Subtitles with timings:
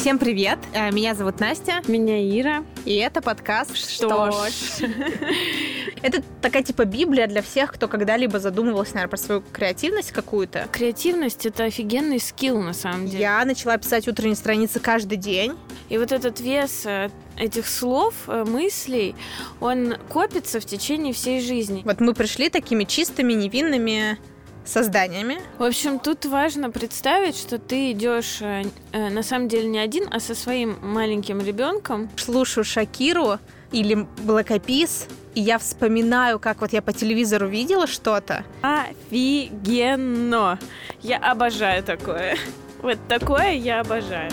[0.00, 0.58] Всем привет!
[0.72, 2.64] Э, Меня зовут Настя, Меня Ира.
[2.86, 4.50] и это подкаст Что «Что ж».
[4.50, 4.90] ж».
[6.02, 10.68] Это такая типа библия для всех, кто когда-либо задумывался, наверное, про свою креативность какую-то.
[10.72, 13.20] Креативность— это офигенный скилл, на самом деле.
[13.20, 15.52] Я начала писать утренние страницы каждый день.
[15.90, 19.14] И вот этот вес э, этих слов, э, мыслей,
[19.60, 21.82] он копится в течение всей жизни.
[21.84, 24.16] Вот мы пришли такими чистыми, невинными
[24.64, 25.38] созданиями.
[25.58, 30.08] В общем, тут важно представить, что ты идешь э, э, на самом деле не один,
[30.10, 32.08] а со своим маленьким ребенком.
[32.16, 33.38] Слушаю Шакиру
[33.72, 38.44] или Peas, и я вспоминаю, как вот я по телевизору видела что-то.
[38.62, 40.58] Офигенно!
[41.02, 42.36] Я обожаю такое.
[42.82, 44.30] Вот такое я обожаю.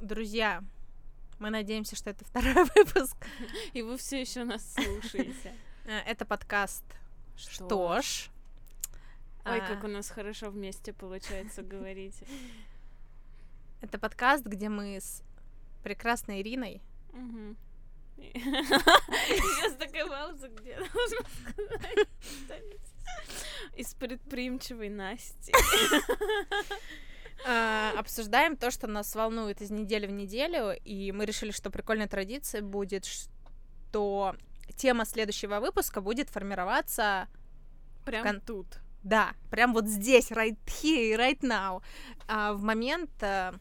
[0.00, 0.60] Друзья,
[1.42, 3.16] мы надеемся, что это второй выпуск.
[3.72, 5.52] И вы все еще нас слушаете.
[5.84, 6.84] Э, Это подкаст
[7.36, 8.30] Что «Что ж».
[9.44, 12.14] Ой, А, как у нас хорошо вместе получается говорить.
[13.80, 15.24] Это подкаст, где мы с
[15.82, 16.80] прекрасной Ириной.
[18.16, 22.08] Сейчас такая пауза, где должна сказать.
[23.76, 25.52] Из предприимчивой Насти.
[27.44, 32.08] э, обсуждаем то, что нас волнует из недели в неделю, и мы решили, что прикольной
[32.08, 34.36] традицией будет, что
[34.76, 37.28] тема следующего выпуска будет формироваться,
[38.04, 38.66] Прям Кон- тут.
[39.02, 41.82] да, прям вот здесь, right here, right now,
[42.26, 43.52] а, в момент э,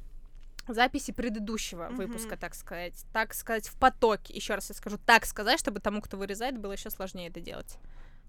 [0.67, 1.95] записи предыдущего Мгм.
[1.97, 4.33] выпуска, так сказать, так сказать, в потоке.
[4.33, 7.77] Еще раз я скажу, так сказать, чтобы тому, кто вырезает, было еще сложнее это делать.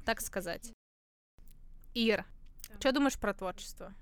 [0.05, 0.72] Так сказать.
[1.94, 2.25] Ир,
[2.69, 2.81] Да.
[2.81, 3.92] что думаешь про творчество?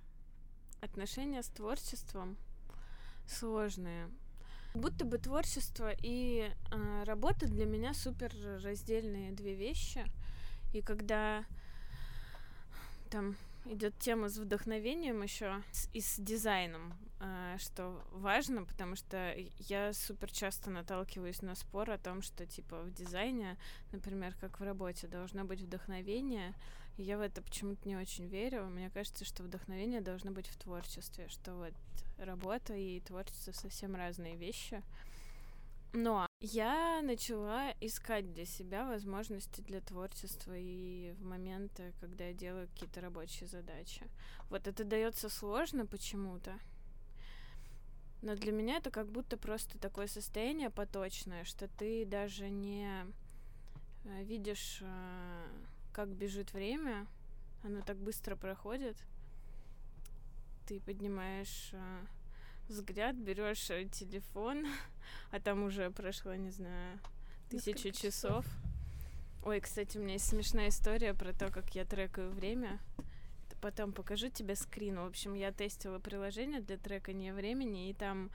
[0.80, 2.36] Отношения с творчеством
[3.26, 4.10] сложные.
[4.74, 10.04] Будто бы творчество и э, работа для меня супер раздельные две вещи.
[10.72, 11.44] И когда
[13.10, 13.36] там
[13.66, 20.30] идет тема с вдохновением еще и с дизайном, э, что важно, потому что я супер
[20.30, 23.58] часто наталкиваюсь на спор о том, что типа в дизайне,
[23.92, 26.54] например, как в работе, должно быть вдохновение,
[27.00, 28.66] я в это почему-то не очень верю.
[28.66, 31.74] Мне кажется, что вдохновение должно быть в творчестве, что вот
[32.18, 34.82] работа и творчество совсем разные вещи.
[35.92, 42.68] Но я начала искать для себя возможности для творчества и в моменты, когда я делаю
[42.68, 44.02] какие-то рабочие задачи.
[44.50, 46.58] Вот это дается сложно почему-то.
[48.22, 52.86] Но для меня это как будто просто такое состояние поточное, что ты даже не
[54.04, 55.46] э, видишь, э,
[55.92, 57.06] как бежит время,
[57.62, 58.96] оно так быстро проходит.
[60.66, 62.00] Ты поднимаешь э,
[62.68, 64.66] взгляд, берешь э, телефон,
[65.30, 66.98] а там уже прошло, не знаю,
[67.48, 68.46] тысячу Несколько часов.
[69.42, 72.78] Ой, кстати, у меня есть смешная история про то, как я трекаю время.
[73.60, 74.98] Потом покажу тебе скрин.
[74.98, 78.30] В общем, я тестила приложение для трекания времени, и там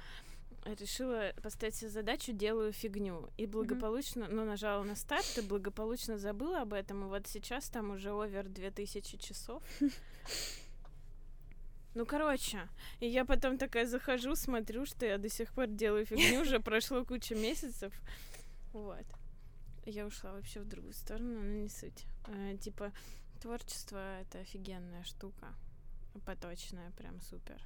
[0.66, 3.30] решила поставить себе задачу «делаю фигню».
[3.38, 7.06] И благополучно, ну, нажала на старт, и благополучно забыла об этом.
[7.06, 9.64] И вот сейчас там уже овер 2000 часов.
[11.94, 12.68] Ну, короче,
[13.00, 17.06] и я потом такая захожу, смотрю, что я до сих пор делаю фигню, уже прошло
[17.06, 17.94] куча месяцев.
[18.74, 19.06] Вот.
[19.86, 22.06] Я ушла вообще в другую сторону, но не суть.
[22.28, 22.92] Э, типа,
[23.42, 25.53] творчество— это офигенная штука.
[26.26, 27.62] Поточная, прям супер.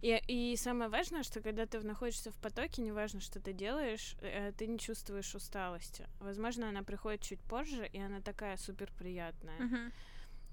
[0.00, 4.52] И, и самое важное, что когда ты находишься в потоке, неважно, что ты делаешь, э,
[4.56, 6.06] ты не чувствуешь усталости.
[6.20, 9.92] Возможно, она приходит чуть позже, и она такая супер приятная.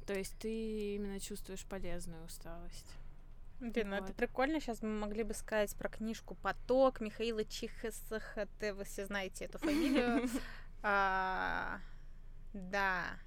[0.06, 2.96] То есть ты именно чувствуешь полезную усталость.
[3.60, 4.60] Блин, ну это прикольно.
[4.60, 8.74] Сейчас мы могли бы сказать про книжку «Поток» Михаила Чихесахате.
[8.74, 10.30] Вы все знаете эту фамилию.
[10.88, 11.80] А,
[12.54, 13.18] Да.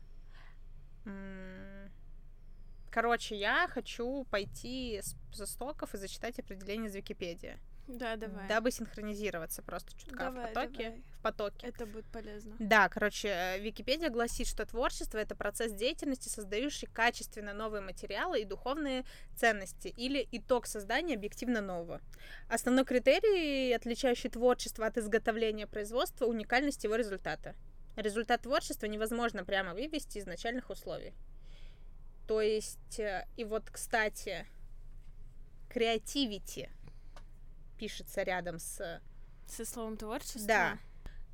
[2.90, 5.00] Короче, я хочу пойти
[5.32, 7.58] со стоков и зачитать определение из Википедии.
[7.88, 8.46] Да, давай.
[8.48, 10.84] Дабы синхронизироваться просто чутка в Давай, потоке.
[10.84, 11.02] давай.
[11.18, 11.66] В потоке.
[11.66, 12.54] Это будет полезно.
[12.58, 18.44] Да, короче, э, Википедия гласит, что творчество— это процесс деятельности, создающий качественно новые материалы и
[18.44, 19.04] духовные
[19.36, 22.02] ценности, или итог создания объективно нового.
[22.50, 27.54] Основной критерий, отличающий творчество от изготовления производства,— уникальность его результата.
[27.96, 31.14] Результат творчества невозможно прямо вывести из начальных условий.
[32.28, 34.46] То есть, э, и вот, кстати,
[35.70, 36.70] креативити
[37.78, 39.00] пишется рядом с
[39.46, 40.46] Со словом творчество?
[40.46, 40.78] да.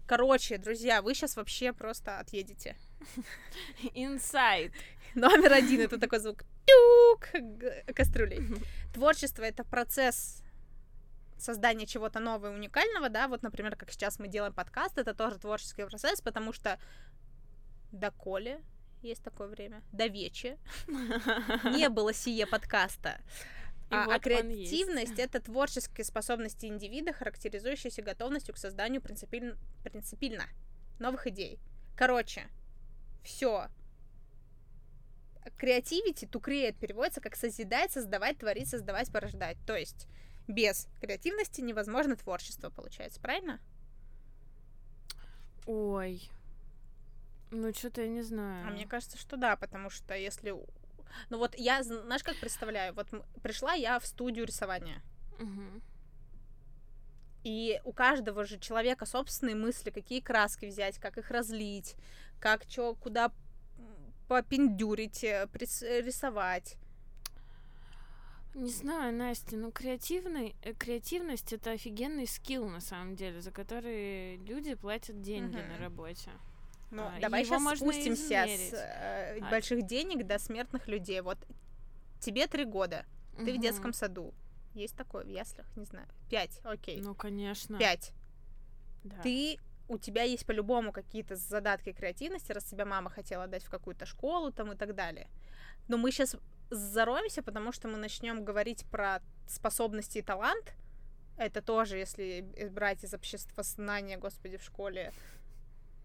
[0.07, 2.77] Короче, друзья, вы сейчас вообще просто отъедете.
[3.95, 4.73] Инсайт.
[5.17, 7.29] Номер один это такой звук тюк
[7.97, 8.43] кастрюлей.
[8.95, 10.43] Творчество это процесс
[11.39, 15.39] создания чего-то нового и уникального, да, вот, например, как сейчас мы делаем подкаст, это тоже
[15.39, 16.79] творческий процесс, потому что
[17.91, 18.61] доколе
[19.05, 19.83] есть такое время.
[19.93, 20.59] До вечи.
[20.87, 23.21] Не было сие подкаста.
[23.91, 29.57] А, вот а креативность это творческие способности индивида, характеризующиеся готовностью к созданию принципиль...
[29.85, 30.45] принципильно
[30.99, 31.61] новых идей.
[31.97, 32.49] Короче,
[33.23, 33.69] все.
[35.57, 39.59] Креативити, to create переводится как созидать, создавать, творить, создавать, порождать.
[39.67, 40.09] То есть
[40.49, 43.61] без креативности невозможно творчество, получается, правильно?
[45.67, 46.31] Ой.
[47.55, 48.67] Ну, что-то я не знаю.
[48.67, 50.51] А мне кажется, что да, потому что если...
[51.31, 52.93] Ну вот я, знаешь, как представляю?
[52.95, 53.07] Вот
[53.43, 55.01] пришла я в студию рисования.
[55.39, 55.83] Угу.
[57.45, 61.95] И у каждого же человека собственные мысли, какие краски взять, как их разлить,
[62.41, 63.31] как что, куда
[64.27, 66.77] попендюрить, э, рисовать.
[68.55, 74.37] Не знаю, Настя, ну креативный, э, креативность это офигенный скилл на самом деле, за который
[74.39, 75.67] люди платят деньги угу.
[75.69, 76.31] на работе.
[76.95, 79.51] Ну, а, давай сейчас спустимся с э, а...
[79.51, 81.21] больших денег до смертных людей.
[81.23, 81.39] Вот
[82.21, 83.05] тебе три года,
[83.35, 83.45] угу.
[83.45, 84.33] ты в детском саду.
[84.75, 86.07] Есть такое в яслях, не знаю.
[86.31, 87.01] Пять, окей.
[87.01, 87.79] Ну, конечно.
[87.79, 88.13] Пять.
[89.03, 89.17] Да.
[89.23, 89.59] Ты
[89.89, 94.53] у тебя есть по-любому какие-то задатки креативности, раз тебя мама хотела дать в какую-то школу
[94.53, 95.29] там и так далее.
[95.89, 96.37] Но мы сейчас
[96.71, 100.75] зароемся, потому что мы начнем говорить про способности и талант.
[101.37, 105.13] Это тоже, если брать из общества знания, господи, в школе,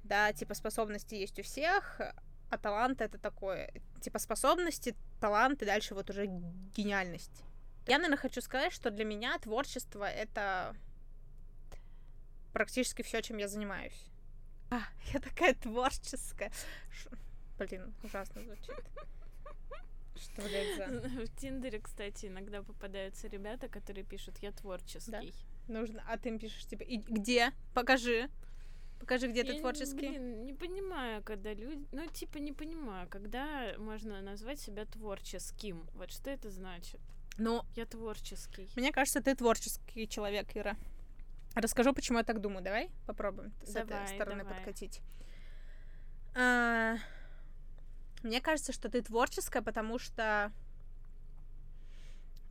[0.10, 2.02] да, типа способности есть у всех,
[2.50, 3.72] а талант это такое,
[4.02, 6.26] типа способности, талант и дальше вот уже
[6.76, 7.44] гениальность.
[7.88, 10.76] Я, наверное, хочу сказать, что для меня творчество это
[12.54, 14.06] практически все, чем я занимаюсь.
[14.72, 14.82] А,
[15.14, 16.52] я такая творческая.
[16.92, 17.10] Ш...
[17.60, 18.84] Блин, ужасно звучит.
[20.16, 21.26] Что, блядь, за...
[21.26, 25.12] В Тиндере, кстати, иногда попадаются ребята, которые пишут «я творческий».
[25.12, 25.22] Да?
[25.68, 27.54] Нужно, а ты им пишешь, типа, и где?
[27.74, 28.30] Покажи.
[29.00, 30.10] Покажи, где я, ты творческий.
[30.10, 31.88] Блин, не понимаю, когда люди...
[31.92, 35.88] Ну, типа, не понимаю, когда можно назвать себя творческим.
[35.96, 37.00] Вот что это значит?
[37.38, 38.70] Ну, я творческий.
[38.76, 40.76] Мне кажется, ты творческий человек, Ира.
[41.56, 42.64] Расскажу, почему я так думаю.
[42.64, 44.56] Давай попробуем с давай, этой стороны давай.
[44.58, 45.02] подкатить.
[46.36, 46.98] А,
[48.22, 50.52] мне кажется, что ты творческая, потому что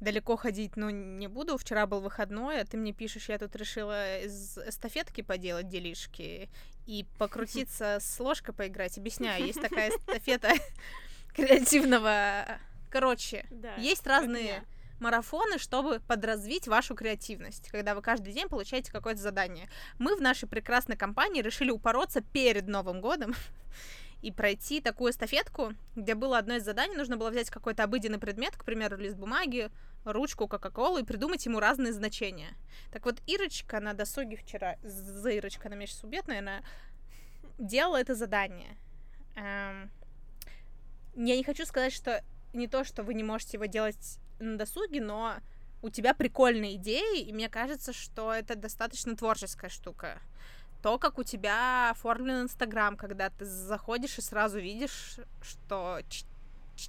[0.00, 1.56] далеко ходить, ну, не буду.
[1.58, 6.48] Вчера был выходной, а ты мне пишешь, я тут решила из эстафетки поделать делишки
[6.86, 8.98] и покрутиться с ложкой поиграть.
[8.98, 10.52] Объясняю, есть такая эстафета
[11.34, 12.58] креативного...
[12.90, 14.64] Короче, да, есть разные
[15.00, 19.68] марафоны, чтобы подразвить вашу креативность, когда вы каждый день получаете какое-то задание.
[19.98, 23.34] Мы в нашей прекрасной компании решили упороться перед Новым годом
[24.22, 28.56] и пройти такую эстафетку, где было одно из заданий, нужно было взять какой-то обыденный предмет,
[28.56, 29.70] к примеру, лист бумаги,
[30.12, 32.54] ручку, кока-колу и придумать ему разные значения.
[32.92, 36.62] Так вот, Ирочка на досуге вчера, за Ирочка, она меня сейчас убьет, наверное,
[37.58, 38.76] делала это задание.
[39.36, 39.90] Эм,
[41.14, 42.22] я не хочу сказать, что
[42.52, 45.36] не то, что вы не можете его делать на досуге, но
[45.82, 50.18] у тебя прикольные идеи, и мне кажется, что это достаточно творческая штука.
[50.82, 56.00] То, как у тебя оформлен Инстаграм, когда ты заходишь и сразу видишь, что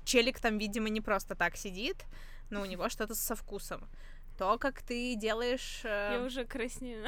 [0.06, 2.06] челик там, видимо, не просто так сидит,
[2.50, 3.90] но у него что-то со вкусом.
[4.38, 5.82] То, как ты делаешь...
[5.84, 6.18] Э...
[6.20, 7.06] Я уже краснею.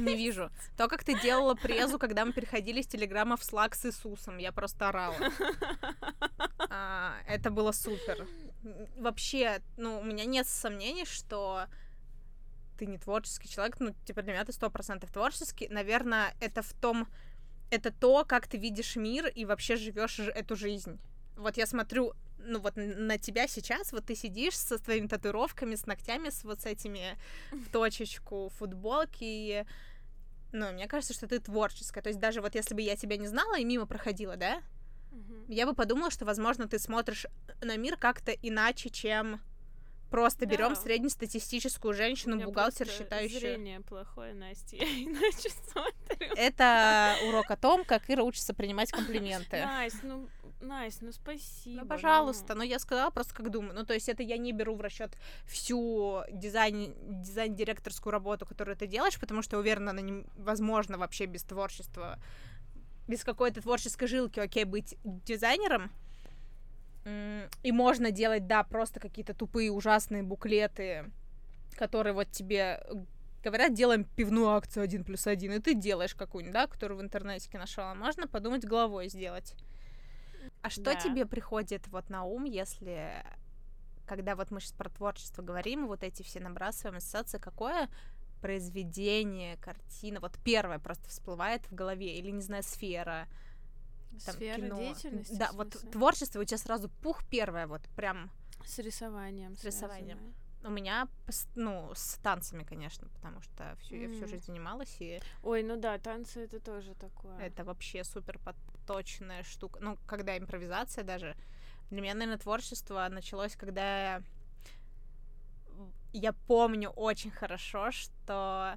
[0.00, 0.50] Не вижу.
[0.76, 4.36] То, как ты делала презу, когда мы переходили с Телеграма в Слаг с Иисусом.
[4.36, 5.16] Я просто орала.
[6.68, 8.26] А, это было супер
[8.96, 11.66] вообще, ну, у меня нет сомнений, что
[12.78, 15.68] ты не творческий человек, ну, типа, для меня ты сто процентов творческий.
[15.68, 17.06] Наверное, это в том,
[17.70, 20.98] это то, как ты видишь мир и вообще живешь эту жизнь.
[21.36, 25.86] Вот я смотрю, ну, вот на тебя сейчас, вот ты сидишь со своими татуировками, с
[25.86, 27.18] ногтями, с вот с этими
[27.52, 29.64] в точечку футболки, и,
[30.52, 32.02] ну, мне кажется, что ты творческая.
[32.02, 34.62] То есть даже вот если бы я тебя не знала и мимо проходила, да,
[35.48, 37.26] я бы подумала, что, возможно, ты смотришь
[37.60, 39.40] на мир как-то иначе, чем
[40.10, 40.76] просто берем да.
[40.76, 43.40] среднестатистическую женщину, бухгалтер, считающую.
[43.40, 46.34] Зрение плохое, Настя, я иначе смотрю.
[46.36, 49.60] Это урок о том, как Ира учится принимать комплименты.
[49.64, 50.28] Настя, ну
[50.64, 51.82] Настя, ну спасибо.
[51.82, 52.60] Ну, пожалуйста, ну.
[52.60, 53.74] ну я сказала просто как думаю.
[53.74, 55.16] Ну, то есть это я не беру в расчет
[55.46, 62.18] всю дизайн, дизайн-директорскую работу, которую ты делаешь, потому что уверена, она невозможна вообще без творчества
[63.06, 65.90] без какой-то творческой жилки, окей, быть дизайнером,
[67.62, 71.10] и можно делать, да, просто какие-то тупые, ужасные буклеты,
[71.76, 72.82] которые вот тебе
[73.42, 77.50] говорят, делаем пивную акцию один плюс один, и ты делаешь какую-нибудь, да, которую в интернете
[77.58, 77.94] нашла.
[77.94, 79.54] Можно подумать головой сделать.
[80.64, 80.94] А что да.
[80.96, 83.22] тебе приходит вот на ум, если
[84.06, 87.88] когда вот мы сейчас про творчество говорим, вот эти все набрасываем ассоциации, какое
[88.40, 93.26] произведение, картина, вот первое просто всплывает в голове, или, не знаю, сфера,
[94.24, 94.76] там, Сфера кино.
[94.76, 98.30] деятельности, Да, вот творчество у тебя сразу пух первое, вот прям
[98.64, 99.56] С рисованием.
[99.56, 100.18] С рисованием.
[100.18, 100.34] связанное.
[100.64, 101.08] у меня,
[101.54, 105.98] ну, с танцами, конечно, потому что всю, я всю жизнь занималась, и Ой, ну да,
[105.98, 107.38] танцы это тоже такое.
[107.38, 108.38] это вообще супер
[108.84, 109.80] подточная штука.
[109.80, 111.36] Ну, когда импровизация даже.
[111.90, 114.22] Для меня, наверное, творчество началось, когда
[116.12, 118.76] я помню очень хорошо, что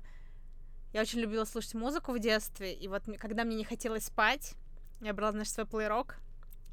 [0.94, 4.56] я очень любила слушать музыку в детстве, и вот когда мне не хотелось спать,
[5.02, 6.18] я брала, значит, свой плейрок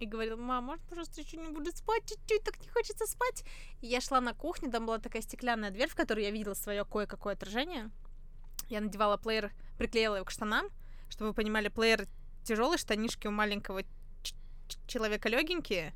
[0.00, 3.44] и говорила, мам, может, пожалуйста, еще не буду спать, чуть-чуть, так не хочется спать.
[3.80, 6.84] И я шла на кухню, там была такая стеклянная дверь, в которой я видела свое
[6.84, 7.90] кое-какое отражение.
[8.68, 10.68] Я надевала плеер, приклеила его к штанам,
[11.08, 12.06] чтобы вы понимали, плеер
[12.44, 13.82] тяжелый, штанишки у маленького
[14.86, 15.92] человека легенькие.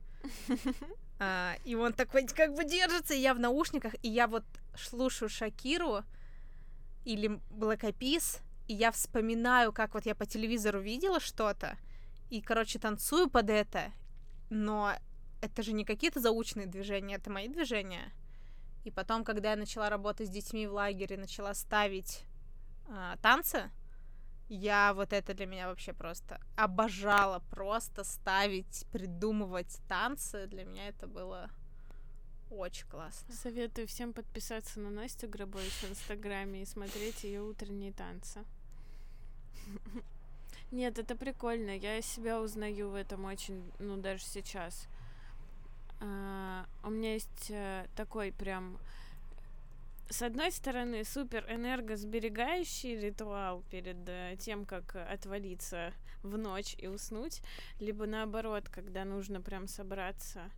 [1.21, 4.45] А, и он такой как бы держится, и я в наушниках, и я вот
[4.77, 6.05] слушаю Шакиру
[7.05, 11.77] или Peas, и я вспоминаю, как вот я по телевизору видела что-то,
[12.31, 13.91] и, короче, танцую под это,
[14.49, 14.93] но
[15.41, 18.13] это же не какие-то заученные движения, это мои движения.
[18.85, 22.23] И потом, когда я начала работать с детьми в лагере, начала ставить
[22.89, 23.71] а, танцы,
[24.49, 30.47] я вот это для меня вообще просто обожала просто ставить, придумывать танцы.
[30.47, 31.51] Для меня это было
[32.51, 33.35] очень классно.
[33.35, 38.45] Советую всем подписаться на Настю Грабович в Инстаграме и смотреть ее утренние танцы.
[40.71, 41.77] Нет, это прикольно.
[41.77, 44.87] Я себя узнаю в этом очень, ну, даже сейчас.
[46.01, 48.79] А, у меня есть э, такой прям
[50.11, 57.43] с одной стороны, супер энергосберегающий ритуал перед э, тем, как отвалиться в ночь и уснуть,
[57.81, 60.51] либо наоборот, когда нужно прям собраться.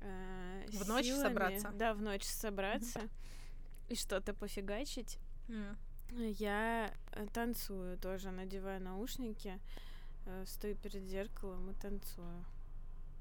[0.00, 1.22] э, В ночь силами.
[1.22, 1.70] собраться?
[1.74, 3.00] Да, в ночь собраться
[3.88, 5.18] и что-то пофигачить.
[5.48, 5.76] М.
[6.10, 9.58] Я э, танцую тоже, надеваю наушники,
[10.26, 12.44] э, стою перед зеркалом и танцую.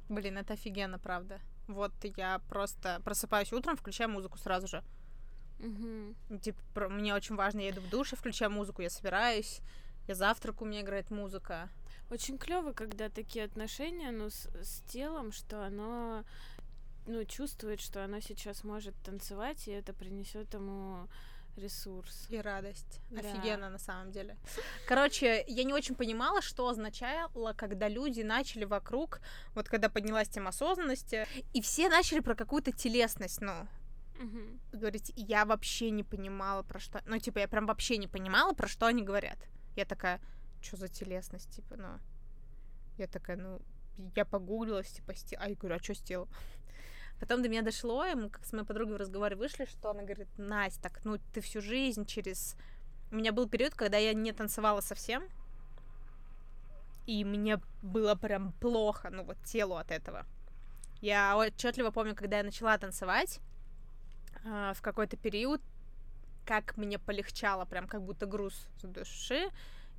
[0.10, 1.40] Блин, это офигенно, правда.
[1.68, 4.84] Вот я просто просыпаюсь утром, включаю музыку сразу же.
[5.60, 9.62] Ну, Типа, про- мне очень важно, я иду в душ и включаю музыку, я собираюсь,
[10.08, 11.70] я завтрак, у меня играет музыка.
[12.12, 16.24] Очень клево, когда такие отношения, ну, с, с телом, что оно,
[17.08, 21.08] ну, чувствует, что оно сейчас может танцевать, и это принесет ему
[21.58, 22.28] ресурс.
[22.30, 23.00] И радость.
[23.10, 23.22] Да.
[23.22, 24.38] Офигенно, на самом деле.
[24.88, 29.22] Короче, я не очень понимала, что означало, когда люди начали вокруг,
[29.54, 33.68] вот когда поднялась тема осознанности, и все начали про какую-то телесность, ну,
[34.20, 34.60] Мгм.
[34.72, 37.02] говорить, я вообще не понимала, про что...
[37.06, 39.38] Ну, типа, я прям вообще не понимала, про что они говорят.
[39.76, 40.22] Я такая,
[40.62, 41.88] что за телесность, типа, ну...
[42.98, 43.62] Я такая, ну,
[44.16, 46.30] я погуглилась, типа, с те- а я говорю, а что с телом?
[47.20, 50.04] Потом до меня дошло, и мы как с моей подругой в разговоре вышли, что она
[50.04, 52.56] говорит, Настя, так, ну, ты всю жизнь через...
[53.12, 55.24] У меня был период, когда я не танцевала совсем,
[57.06, 60.26] и мне было прям плохо, ну, вот телу от этого.
[61.02, 63.40] Я отчетливо помню, когда я начала танцевать,
[64.46, 65.62] а, в какой-то период,
[66.46, 69.50] как мне полегчало, прям как будто груз с души.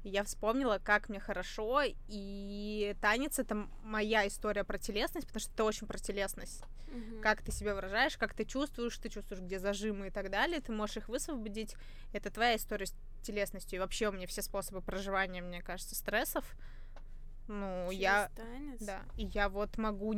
[0.04, 5.52] И я вспомнила, как мне хорошо, и танец— это моя история про телесность, потому что
[5.52, 6.62] это очень про телесность.
[6.86, 7.20] Мгм.
[7.20, 10.70] Как ты себя выражаешь, как ты чувствуешь, ты чувствуешь, где зажимы и так далее, ты
[10.70, 11.74] можешь их высвободить.
[12.12, 13.76] Это твоя история с телесностью.
[13.76, 16.44] И вообще у меня все способы проживания, мне кажется, стрессов.
[17.48, 18.30] Ну, Через я...
[18.36, 18.80] танец?
[18.80, 20.14] Да, и я вот могу,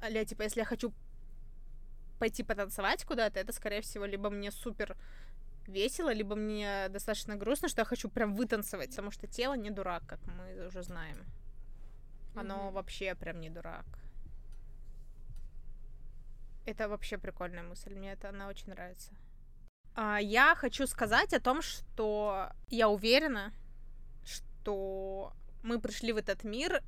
[0.00, 0.92] аля, типа, если я хочу
[2.20, 4.96] пойти потанцевать куда-то, это, скорее всего, либо мне супер
[5.66, 10.02] весело, либо мне достаточно грустно, что я хочу прям вытанцевать, потому что тело не дурак,
[10.06, 11.24] как мы уже знаем.
[12.36, 12.74] Оно Мгм.
[12.74, 13.86] вообще прям не дурак.
[16.66, 19.12] Это вообще прикольная мысль, мне это она очень нравится.
[19.94, 23.52] А, я хочу сказать о том, что я уверена,
[24.24, 26.82] что мы пришли в этот мир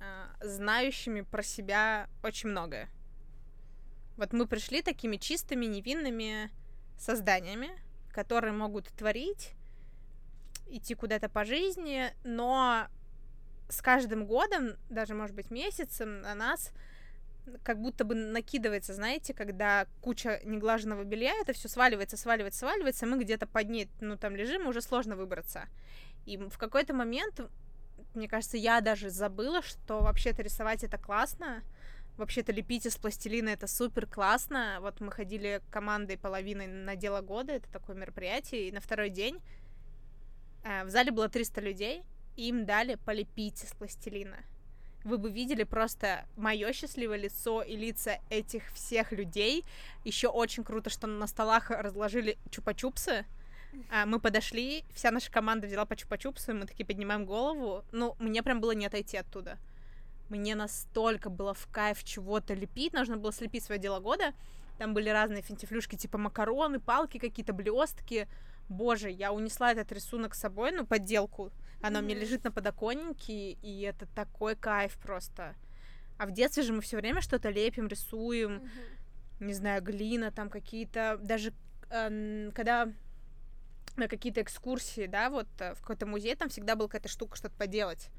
[0.00, 2.88] а, знающими про себя очень многое.
[4.18, 6.50] Вот мы пришли такими чистыми, невинными
[6.98, 7.70] созданиями,
[8.10, 9.52] которые могут творить,
[10.66, 12.88] идти куда-то по жизни, но
[13.68, 16.72] с каждым годом, даже, может быть, месяцем на нас
[17.62, 23.22] как будто бы накидывается, знаете, когда куча неглаженного белья, это все сваливается, сваливается, сваливается, мы
[23.22, 25.68] где-то под ней, ну, там лежим, уже сложно выбраться.
[26.26, 27.40] И в какой-то момент,
[28.14, 31.62] мне кажется, я даже забыла, что вообще-то рисовать это классно,
[32.18, 34.78] вообще-то лепить из пластилина это супер классно.
[34.80, 39.40] Вот мы ходили командой половиной на дело года, это такое мероприятие, и на второй день
[40.64, 42.02] э, в зале было 300 людей,
[42.36, 44.38] и им дали полепить из пластилина.
[45.04, 49.64] Вы бы видели просто мое счастливое лицо и лица этих всех людей.
[50.04, 53.24] Еще очень круто, что на столах разложили чупа-чупсы.
[53.90, 57.84] А, мы подошли, вся наша команда взяла по чупа-чупсу, и мы такие поднимаем голову.
[57.92, 59.58] Ну, мне прям было не отойти оттуда.
[60.28, 64.34] Мне настолько было в кайф чего-то лепить, нужно было слепить свое дело года.
[64.78, 68.28] Там были разные финтифлюшки, типа макароны, палки какие-то, блестки.
[68.68, 71.50] Боже, я унесла этот рисунок с собой, ну, подделку.
[71.80, 72.02] Она mm-hmm.
[72.02, 75.54] у меня лежит на подоконнике, и это такой кайф просто.
[76.18, 79.44] А в детстве же мы все время что-то лепим, рисуем, mm-hmm.
[79.44, 81.54] не знаю, глина, там какие-то, даже
[81.90, 82.92] э, когда
[83.96, 87.54] на какие-то экскурсии, да, вот э, в какой-то музей, там всегда была какая-то штука что-то
[87.56, 88.10] поделать.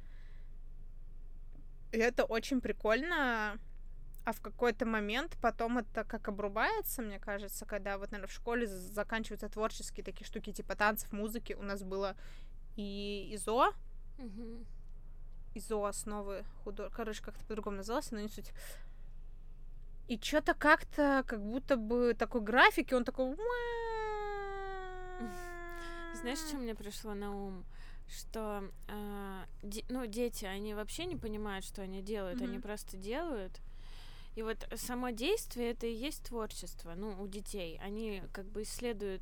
[1.92, 3.58] И это очень прикольно,
[4.26, 8.68] а в какой-то момент потом это как обрубается, мне кажется, когда вот, наверное, в школе
[8.68, 11.54] заканчиваются творческие такие штуки, типа танцев, музыки.
[11.54, 12.16] У нас было
[12.76, 13.74] и ИЗО,
[14.20, 14.66] угу.
[15.56, 18.52] ИЗО основы художника, короче, как-то по-другому называлось, но не суть.
[20.08, 23.36] И что-то как-то, как будто бы такой график, и он такой...
[26.22, 27.66] Знаешь, что мне пришло на ум?
[28.10, 32.50] Что, э, де- ну, дети, они вообще не понимают, что они делают, mm-hmm.
[32.50, 33.62] они просто делают.
[34.36, 37.78] И вот само действие это и есть творчество, ну, у детей.
[37.82, 39.22] Они как бы исследуют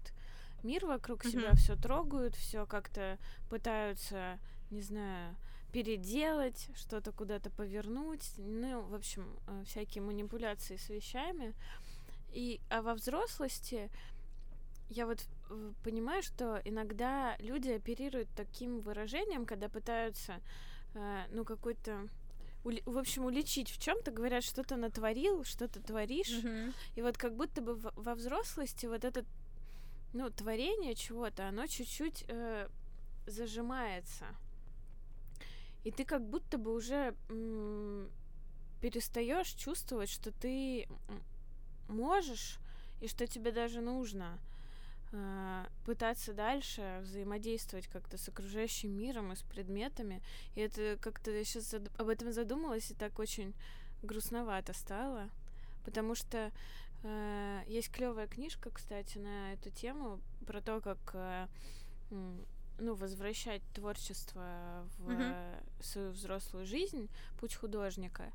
[0.63, 1.31] мир вокруг mm-hmm.
[1.31, 3.17] себя, все трогают, все как-то
[3.49, 4.39] пытаются,
[4.69, 5.35] не знаю,
[5.71, 11.53] переделать, что-то куда-то повернуть, ну, в общем, э, всякие манипуляции с вещами.
[12.31, 13.89] И, а во взрослости
[14.89, 15.25] я вот
[15.83, 20.41] понимаю, что иногда люди оперируют таким выражением, когда пытаются,
[20.93, 22.07] э, ну, какой-то
[22.85, 26.29] в общем, уличить в чем-то, говорят, что-то натворил, что-то творишь.
[26.43, 26.73] Mm-hmm.
[26.95, 29.23] И вот как будто бы во взрослости вот это,
[30.13, 32.67] ну, творение чего-то, оно чуть-чуть э,
[33.25, 34.25] зажимается.
[35.85, 37.15] И ты как будто бы уже
[38.81, 40.89] перестаешь чувствовать, что ты
[41.87, 42.57] можешь
[42.99, 44.37] и что тебе даже нужно.
[45.13, 50.21] А, пытаться дальше взаимодействовать как-то с окружающим миром и с предметами.
[50.55, 53.53] И это как-то я сейчас об этом задумалась, и так очень
[54.03, 55.29] грустновато стало.
[55.85, 56.51] Потому что
[57.03, 61.47] э, есть клевая книжка, кстати, на эту тему про то, как э,
[62.09, 65.63] ну, возвращать творчество в mm-hmm.
[65.81, 68.31] свою взрослую жизнь, путь художника.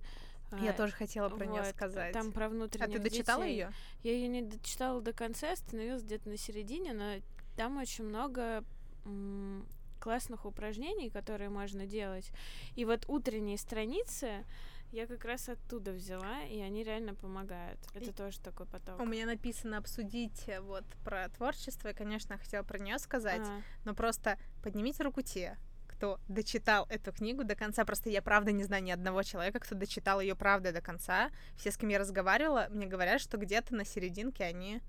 [0.60, 2.12] Я а, тоже хотела про вот, нее сказать.
[2.12, 3.72] Там про внутренних А ты дочитала ее?
[4.02, 7.14] Я ее не дочитала до конца, остановилась где-то на середине, но
[7.56, 8.64] там очень много
[9.04, 9.66] м-
[10.00, 12.30] классных упражнений, которые можно делать.
[12.74, 14.44] И вот утренние страницы
[14.92, 17.78] я как раз оттуда взяла, и они реально помогают.
[17.94, 19.00] Это и тоже такой поток.
[19.00, 23.60] У меня написано обсудить э, вот про творчество, и, конечно, хотела про нее сказать, а.
[23.84, 25.56] но просто поднимите руку те,
[26.02, 27.84] кто дочитал эту книгу до конца.
[27.84, 31.30] Просто я правда не знаю ни одного человека, кто дочитал ее правда до конца.
[31.56, 34.80] Все, с кем я разговаривала, мне говорят, что где-то на серединке они.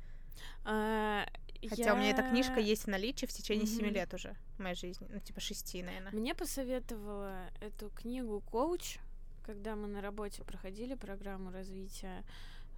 [0.66, 1.28] А,
[1.70, 1.94] Хотя я...
[1.94, 3.94] у меня эта книжка есть в наличии в течение семи mm-hmm.
[3.94, 5.08] лет уже в моей жизни.
[5.08, 6.12] Ну, типа шести, наверное.
[6.14, 8.98] Мне посоветовала эту книгу коуч,
[9.46, 12.24] когда мы на работе проходили программу развития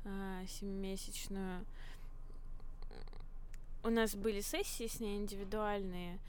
[0.04, 1.66] э, семимесячную.
[3.82, 6.20] У нас были сессии с ней индивидуальные,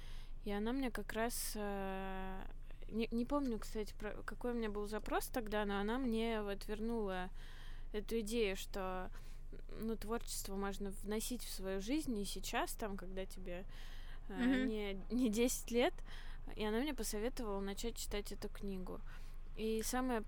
[0.46, 1.52] и она мне как раз...
[1.56, 2.40] Э,
[2.88, 6.68] не, не помню, кстати, про, какой у меня был запрос тогда, но она мне вот
[6.68, 7.30] вернула
[7.92, 9.10] эту идею, что
[9.80, 13.64] ну, творчество можно вносить в свою жизнь и сейчас, там, когда тебе
[14.28, 14.66] э, mm-hmm.
[14.66, 15.94] не, не 10 лет.
[16.54, 19.00] И она мне посоветовала начать читать эту книгу.
[19.56, 20.22] И самое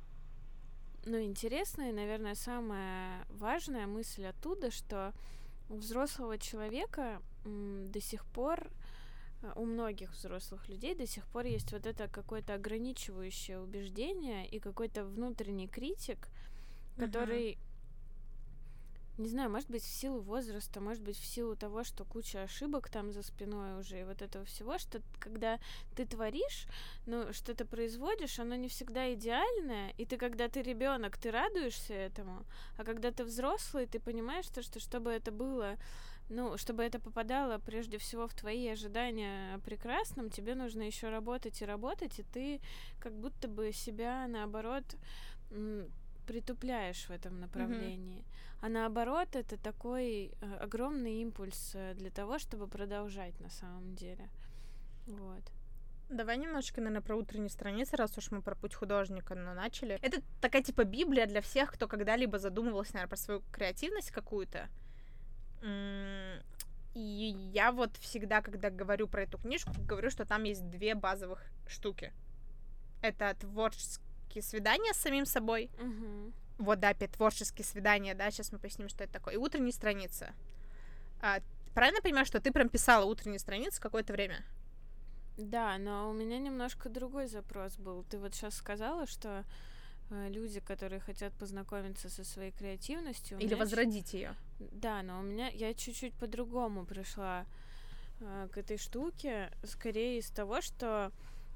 [1.05, 5.15] ну, интересная и, наверное, самая важная мысль оттуда, что
[5.69, 8.69] у взрослого человека м, до сих пор
[9.55, 15.05] у многих взрослых людей до сих пор есть вот это какое-то ограничивающее убеждение и какой-то
[15.05, 16.29] внутренний критик,
[16.97, 19.23] который, uh-huh.
[19.23, 22.89] не знаю, может быть, в силу возраста, может быть, в силу того, что куча ошибок
[22.89, 25.61] там за спиной уже, и вот этого всего, что когда
[25.95, 26.67] ты творишь,
[27.07, 32.45] ну, что-то производишь, оно не всегда идеальное, и ты, когда ты ребенок, ты радуешься этому,
[32.77, 35.77] а когда ты взрослый, ты понимаешь, что, что чтобы это было
[36.29, 41.63] ну, чтобы это попадало прежде всего в твои ожидания о прекрасном, тебе нужно еще работать
[41.63, 42.61] и работать, и ты
[42.99, 44.85] как будто бы себя наоборот
[46.27, 48.19] притупляешь в этом направлении.
[48.19, 48.49] Mm-hmm.
[48.61, 54.29] А наоборот, это такой э, огромный импульс э, для того, чтобы продолжать на самом деле.
[55.07, 55.43] Вот.
[56.11, 59.99] Давай немножечко, наверное, про утренние страницы, раз уж мы про путь художника но начали.
[60.03, 64.69] Это такая типа Библия для всех, кто когда-либо задумывался, наверное, про свою креативность какую-то.
[65.63, 71.43] И я вот всегда, когда говорю про эту книжку, говорю, что там есть две базовых
[71.67, 72.13] штуки.
[73.03, 75.71] Это творческие свидания с самим собой.
[75.79, 76.33] Угу.
[76.65, 79.35] Вот, да, опять творческие свидания, да, сейчас мы поясним, что это такое.
[79.35, 80.33] И утренние страницы.
[81.21, 81.41] А,
[81.79, 84.45] Правильно понимаю, что ты прям писала утренние страницы какое-то время?
[85.37, 88.05] Да, но у меня немножко другой запрос был.
[88.11, 89.45] Ты вот сейчас сказала, что
[90.11, 93.39] э, люди, которые хотят познакомиться со своей креативностью...
[93.39, 94.35] Или возродить ее.
[94.59, 95.49] Да, но у меня...
[95.49, 97.47] Я чуть-чуть по-другому пришла
[98.21, 99.51] э, к этой штуке.
[99.65, 101.13] Скорее из того, что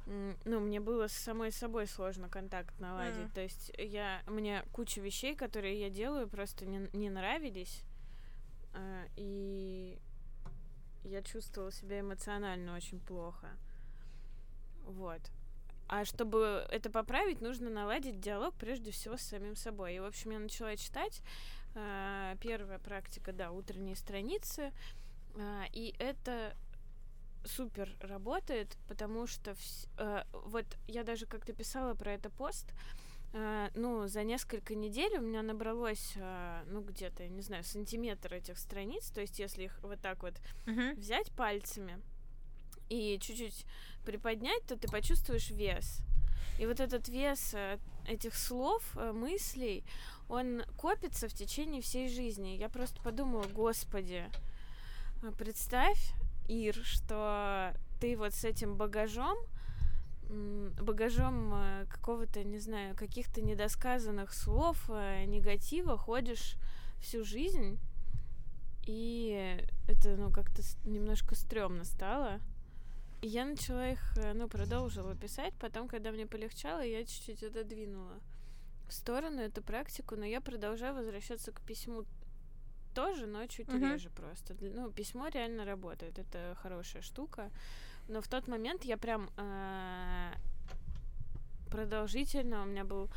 [0.07, 3.31] ну, мне было с самой собой сложно контакт наладить.
[3.31, 3.35] Mm.
[3.35, 7.83] То есть я, мне куча вещей, которые я делаю, просто не, не нравились.
[8.75, 9.99] Э, и
[11.05, 13.49] я чувствовала себя эмоционально очень плохо.
[14.85, 15.21] Вот.
[15.89, 19.95] А чтобы это поправить, нужно наладить диалог прежде всего с самим собой.
[19.95, 21.23] И, в общем, я начала читать.
[21.75, 24.73] Э, первая практика, да, утренние страницы.
[25.35, 26.55] Э, и это
[27.45, 32.73] супер работает, потому что вс- э, вот я даже как-то писала про это пост.
[33.75, 36.17] Ну, за несколько недель у меня набралось,
[36.67, 39.11] ну, где-то, я не знаю, сантиметр этих страниц.
[39.11, 40.35] То есть, если их вот так вот
[40.67, 40.95] uh-huh.
[40.97, 41.99] взять пальцами
[42.91, 43.65] и чуть-чуть
[44.05, 46.03] приподнять, то ты почувствуешь вес.
[46.59, 49.85] И вот этот вес э, этих слов, э, мыслей,
[50.33, 52.57] он копится в течение всей жизни.
[52.57, 54.25] Я просто подумала, господи,
[55.23, 56.15] э, представь,
[56.49, 59.37] Ир, что ты вот с этим багажом,
[60.81, 66.57] багажом какого-то, не знаю, каких-то недосказанных слов, негатива ходишь
[67.01, 67.79] всю жизнь,
[68.87, 72.41] и это, ну, как-то немножко стрёмно стало.
[73.21, 75.55] Я начала их, э, ну, продолжила писать.
[75.61, 78.19] Потом, когда мне полегчало, я чуть-чуть отодвинула
[78.93, 82.05] в сторону эту практику, но я продолжаю возвращаться к письму
[82.95, 83.93] тоже, но чуть uh-huh.
[83.93, 84.55] реже просто.
[84.61, 87.51] Ну, письмо реально работает, это хорошая штука.
[88.09, 90.33] Но в тот момент я прям э,
[91.71, 93.09] продолжительно, у меня был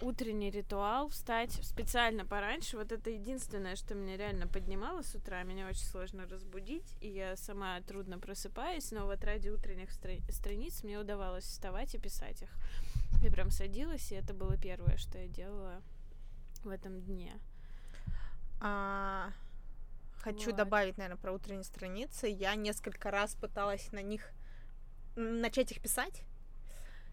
[0.00, 2.76] утренний ритуал, встать специально пораньше.
[2.76, 5.42] Вот это единственное, что меня реально поднимало с утра.
[5.42, 10.82] Меня очень сложно разбудить, и я сама трудно просыпаюсь, но вот ради утренних стра- страниц
[10.82, 12.50] мне удавалось вставать и писать их.
[13.22, 15.82] Я прям садилась, и это было первое, что я делала
[16.64, 17.32] в этом дне.
[18.60, 19.30] А,
[20.18, 20.56] хочу вот.
[20.56, 22.26] добавить, наверное, про утренние страницы.
[22.28, 24.32] Я несколько раз пыталась на них
[25.16, 26.22] начать их писать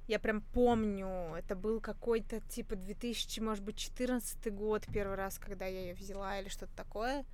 [0.07, 5.65] я прям помню, это был какой-то типа 2000, может быть, 14 год первый раз, когда
[5.65, 7.25] я ее взяла или что-то такое.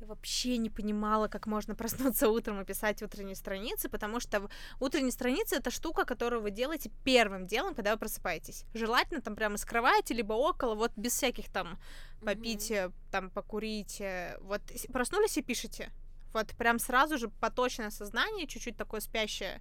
[0.00, 5.12] Я вообще не понимала, как можно проснуться утром и писать утренние страницы, потому что утренние
[5.12, 8.64] страницы это штука, которую вы делаете первым делом, когда вы просыпаетесь.
[8.74, 11.78] Желательно там прямо с кровати, либо около, вот без всяких там
[12.22, 12.92] попить, mm-hmm.
[13.10, 14.02] там покурить.
[14.02, 14.60] Э, вот
[14.92, 15.90] проснулись и пишете.
[16.34, 19.60] Вот прям сразу же поточное сознание, чуть-чуть такое спящее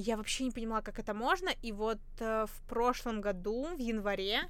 [0.00, 1.48] я вообще не понимала, как это можно.
[1.62, 4.42] И вот э, в прошлом году, в январе,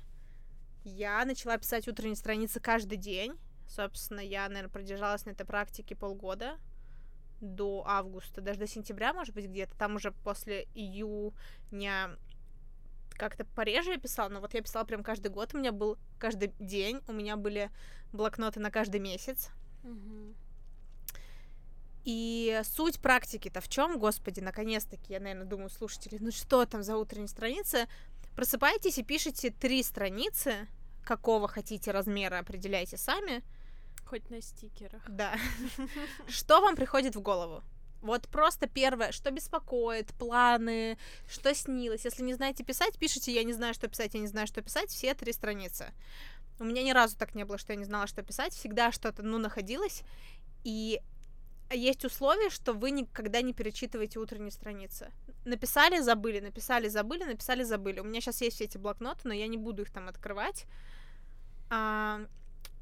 [0.85, 3.35] я начала писать утренние страницы каждый день.
[3.69, 6.59] Собственно, я, наверное, продержалась на этой практике полгода
[7.41, 9.77] до августа, даже до сентября, может быть, где-то.
[9.77, 12.17] Там уже после июня
[13.11, 15.55] как-то пореже я писала, но вот я писала прям каждый год.
[15.55, 17.71] У меня был каждый день, у меня были
[18.13, 19.51] блокноты на каждый месяц.
[19.83, 20.35] Mm-hmm.
[22.07, 26.97] И суть практики-то в чем, господи, наконец-таки, я, наверное, думаю, слушатели, ну что там за
[26.97, 27.89] утренние страницы?
[28.37, 30.69] Просыпайтесь и пишите три страницы,
[31.05, 33.43] какого хотите размера, определяйте сами.
[34.05, 35.03] Хоть на стикерах.
[35.09, 35.37] Да.
[36.29, 37.65] Что вам приходит в голову?
[38.03, 40.97] Вот просто первое, что беспокоит, планы,
[41.29, 42.05] что снилось.
[42.05, 44.91] Если не знаете писать, пишите «я не знаю, что писать, я не знаю, что писать»,
[44.91, 45.93] все три страницы.
[46.61, 48.53] У меня ни разу так не было, что я не знала, что писать.
[48.53, 50.03] Всегда что-то, ну, находилось.
[50.63, 51.01] И
[51.75, 55.11] есть условие, что вы никогда не перечитываете утренние страницы.
[55.45, 58.01] Написали, забыли, написали, забыли, написали, забыли.
[58.01, 60.67] У меня сейчас есть все эти блокноты, но я не буду их там открывать.
[61.71, 62.21] А,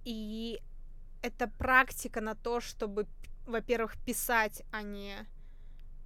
[0.04, 0.60] и
[1.22, 3.06] это практика на то, чтобы,
[3.46, 5.26] во-первых, писать, а не...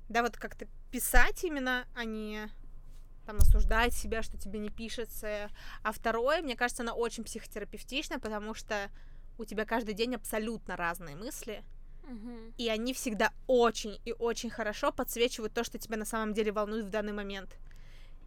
[0.09, 2.49] Да, вот как-то писать именно, а не
[3.27, 5.51] там осуждать себя, что тебе не пишется.
[5.83, 8.91] А второе, мне кажется, она очень психотерапевтична, потому что
[9.37, 11.63] у тебя каждый день абсолютно разные мысли,
[12.57, 16.87] и они всегда очень и очень хорошо подсвечивают то, что тебя на самом деле волнует
[16.87, 17.57] в данный момент.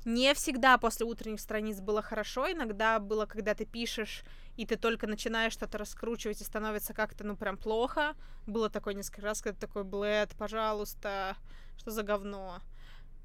[0.04, 4.24] Не всегда после утренних страниц было хорошо, иногда было, когда ты пишешь,
[4.58, 8.16] и ты только начинаешь что-то раскручивать, и становится как-то, ну, прям плохо.
[8.48, 11.38] Было такое несколько раз, когда такой, блэд, пожалуйста,
[11.78, 12.62] что за говно.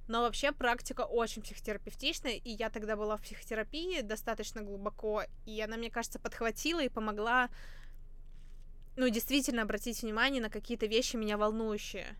[0.08, 5.76] Но вообще практика очень психотерапевтичная, и я тогда была в психотерапии достаточно глубоко, и она,
[5.78, 7.48] мне кажется, подхватила и помогла
[8.96, 12.16] ну, действительно обратить внимание на какие-то вещи меня волнующие.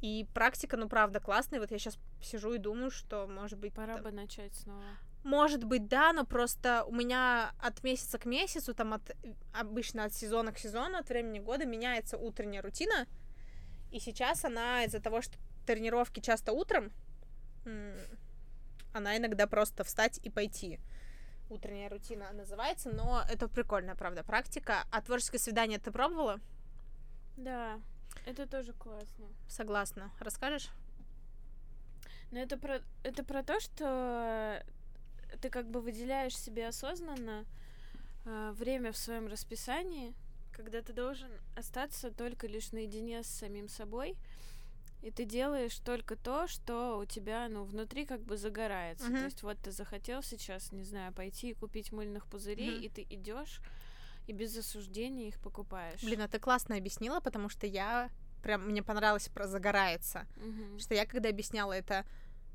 [0.00, 1.60] И практика, ну, правда, классная.
[1.60, 3.74] Вот я сейчас сижу и думаю, что, может быть...
[3.74, 4.04] Пора там...
[4.04, 4.82] бы начать снова.
[5.22, 9.14] Может быть, да, но просто у меня от месяца к месяцу, там от
[9.52, 13.06] обычно от сезона к сезону, от времени года меняется утренняя рутина.
[13.90, 15.36] И сейчас она из-за того, что
[15.66, 16.90] тренировки часто утром,
[18.94, 20.80] она иногда просто встать и пойти.
[21.50, 24.84] Утренняя рутина называется, но это прикольная, правда, практика.
[24.90, 26.38] А творческое свидание ты пробовала?
[27.36, 27.80] Да,
[28.24, 29.26] это тоже классно.
[29.48, 30.10] Согласна.
[30.20, 30.70] Расскажешь?
[32.30, 34.64] Но это про, это про то, что
[35.42, 37.44] ты как бы выделяешь себе осознанно
[38.24, 40.14] э, время в своем расписании,
[40.52, 44.16] когда ты должен остаться только лишь наедине с самим собой,
[45.02, 49.06] и ты делаешь только то, что у тебя, ну, внутри как бы загорается.
[49.08, 49.18] Uh-huh.
[49.18, 52.84] То есть вот ты захотел сейчас, не знаю, пойти и купить мыльных пузырей, uh-huh.
[52.84, 53.60] и ты идешь
[54.26, 56.02] и без осуждения их покупаешь.
[56.02, 58.10] Блин, а ты классно объяснила, потому что я
[58.42, 60.78] прям мне понравилось про загорается, uh-huh.
[60.78, 62.04] что я когда объясняла это,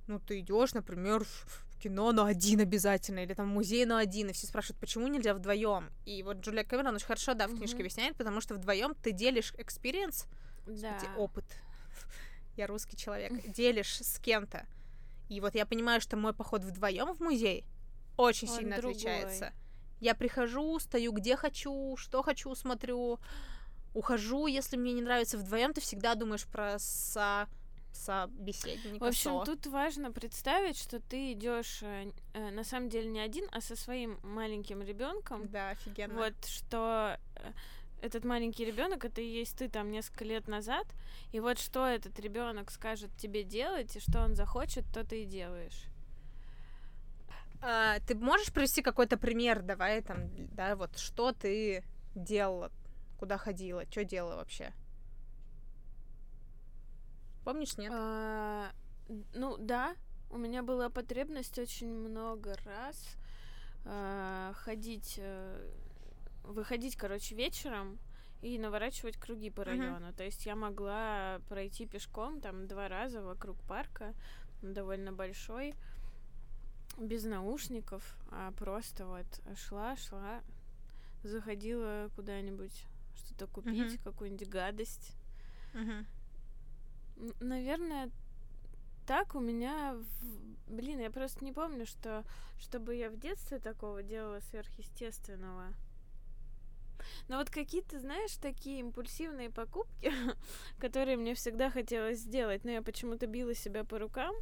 [0.07, 4.33] ну ты идешь, например, в кино, но один обязательно, или там музей, но один, и
[4.33, 5.89] все спрашивают, почему нельзя вдвоем.
[6.05, 7.81] И вот Джулия Кэмерон очень хорошо, да, в книжке uh-huh.
[7.81, 10.27] объясняет, потому что вдвоем ты делишь experience,
[10.65, 10.97] да.
[11.17, 11.45] опыт,
[12.57, 14.65] я русский человек, делишь с кем-то.
[15.29, 17.65] И вот я понимаю, что мой поход вдвоем в музей
[18.17, 18.93] очень Он сильно другой.
[18.93, 19.53] отличается.
[19.99, 23.19] Я прихожу, стою где хочу, что хочу, смотрю,
[23.93, 24.47] ухожу.
[24.47, 27.47] Если мне не нравится вдвоем, ты всегда думаешь про со
[27.95, 29.03] собеседника.
[29.03, 29.45] В общем, со.
[29.45, 33.77] тут важно представить, что ты идешь э, э, на самом деле не один, а со
[33.77, 35.47] своим маленьким ребенком.
[35.47, 36.13] Да, офигенно.
[36.13, 37.51] Вот что э,
[38.05, 40.87] этот маленький ребенок это и есть ты там несколько лет назад,
[41.31, 45.25] и вот что этот ребенок скажет тебе делать, и что он захочет, то ты и
[45.25, 45.85] делаешь.
[47.61, 52.71] А, ты можешь привести какой-то пример, давай там, да, вот что ты делала,
[53.17, 54.71] куда ходила, что делала вообще?
[57.43, 57.91] Помнишь, нет?
[57.93, 58.71] А,
[59.33, 59.95] ну да,
[60.29, 63.17] у меня была потребность очень много раз
[63.85, 65.71] а, ходить э,
[66.47, 67.99] выходить, короче, вечером
[68.41, 70.07] и наворачивать круги по району.
[70.07, 70.15] Uh-huh.
[70.15, 74.13] То есть я могла пройти пешком там два раза вокруг парка,
[74.61, 75.75] довольно большой,
[76.97, 79.25] без наушников, а просто вот
[79.57, 80.41] шла, шла,
[81.23, 84.03] заходила куда-нибудь что-то купить, uh-huh.
[84.03, 85.15] какую-нибудь гадость.
[85.73, 86.05] Uh-huh.
[87.39, 88.11] Наверное,
[89.07, 90.71] так у меня, в...
[90.71, 92.23] блин, я просто не помню, что
[92.59, 95.73] чтобы я в детстве такого делала сверхъестественного.
[97.27, 100.11] Но вот какие-то, знаешь, такие импульсивные покупки,
[100.79, 104.35] которые мне всегда хотелось сделать, но я почему-то била себя по рукам,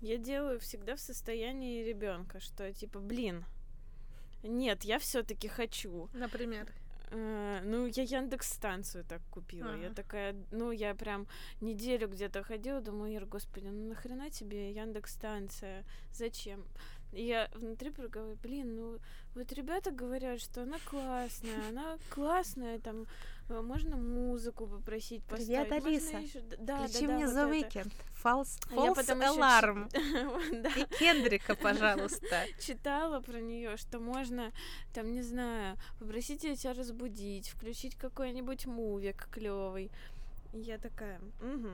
[0.00, 3.44] я делаю всегда в состоянии ребенка, что типа, блин,
[4.42, 6.08] нет, я все-таки хочу.
[6.12, 6.68] Например.
[7.10, 9.68] Uh, ну, я Яндекс станцию так купила.
[9.68, 9.82] Uh-huh.
[9.82, 11.26] Я такая, ну, я прям
[11.60, 15.84] неделю где-то ходила, думаю, Ир, господи, ну нахрена тебе Яндекс станция?
[16.10, 16.64] Зачем?
[17.12, 18.98] Я внутри проговорю, блин, ну
[19.34, 23.06] вот ребята говорят, что она классная, она классная, там
[23.48, 25.68] э, можно музыку попросить поставить.
[25.68, 26.18] Привет, Алиса.
[26.18, 26.40] Еще...
[26.58, 27.92] Да, Включи да, мне вот The Weeknd.
[28.22, 29.88] False, false Alarm.
[30.78, 32.44] И Кендрика, пожалуйста.
[32.60, 34.52] Читала про нее, что можно,
[34.94, 39.90] там, не знаю, попросить ее тебя разбудить, включить какой-нибудь мувик клевый.
[40.52, 41.70] Я такая, угу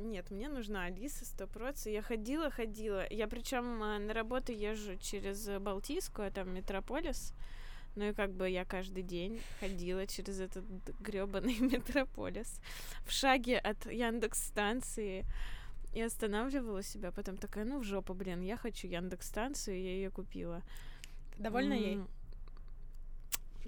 [0.00, 1.92] нет, мне нужна Алиса сто процентов.
[1.92, 3.06] Я ходила, ходила.
[3.10, 7.32] Я причем э, на работу езжу через Балтийскую, а там Метрополис.
[7.96, 10.64] Ну и как бы я каждый день ходила через этот
[11.00, 12.60] гребаный метрополис
[13.04, 15.24] в шаге от Яндекс станции
[15.92, 17.10] и останавливала себя.
[17.10, 20.62] Потом такая, ну в жопу, блин, я хочу Яндекс станцию, я ее купила.
[21.36, 21.98] Довольна м- ей?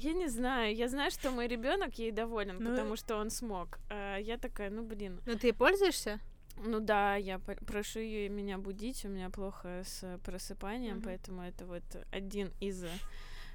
[0.03, 0.75] Я не знаю.
[0.75, 3.79] Я знаю, что мой ребенок ей доволен, ну, потому что он смог.
[3.89, 5.21] А я такая, ну блин.
[5.27, 6.21] Ну ты пользуешься?
[6.57, 9.05] Ну да, я прошу ее меня будить.
[9.05, 11.05] У меня плохо с просыпанием, mm-hmm.
[11.05, 12.85] поэтому это вот один из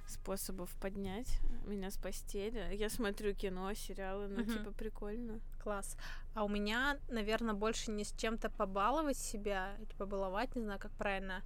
[0.08, 2.74] способов поднять меня с постели.
[2.74, 4.54] Я смотрю кино, сериалы, ну, mm-hmm.
[4.58, 5.42] типа, прикольно.
[5.62, 5.98] Класс.
[6.34, 10.92] А у меня, наверное, больше не с чем-то побаловать себя, типа, баловать, не знаю, как
[10.92, 11.44] правильно.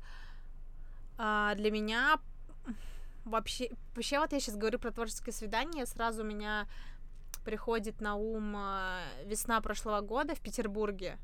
[1.18, 2.20] А для меня
[3.26, 6.68] вообще, вообще вот я сейчас говорю про творческое свидание, сразу у меня
[7.44, 11.18] приходит на ум а, весна прошлого года в Петербурге,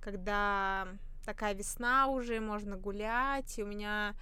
[0.00, 0.88] когда
[1.24, 4.14] такая весна уже, можно гулять, и у меня,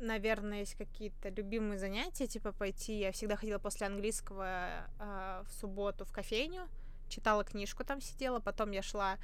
[0.00, 6.04] наверное, есть какие-то любимые занятия, типа пойти, я всегда ходила после английского э, в субботу
[6.04, 6.68] в кофейню,
[7.08, 9.18] читала книжку, там сидела, потом я шла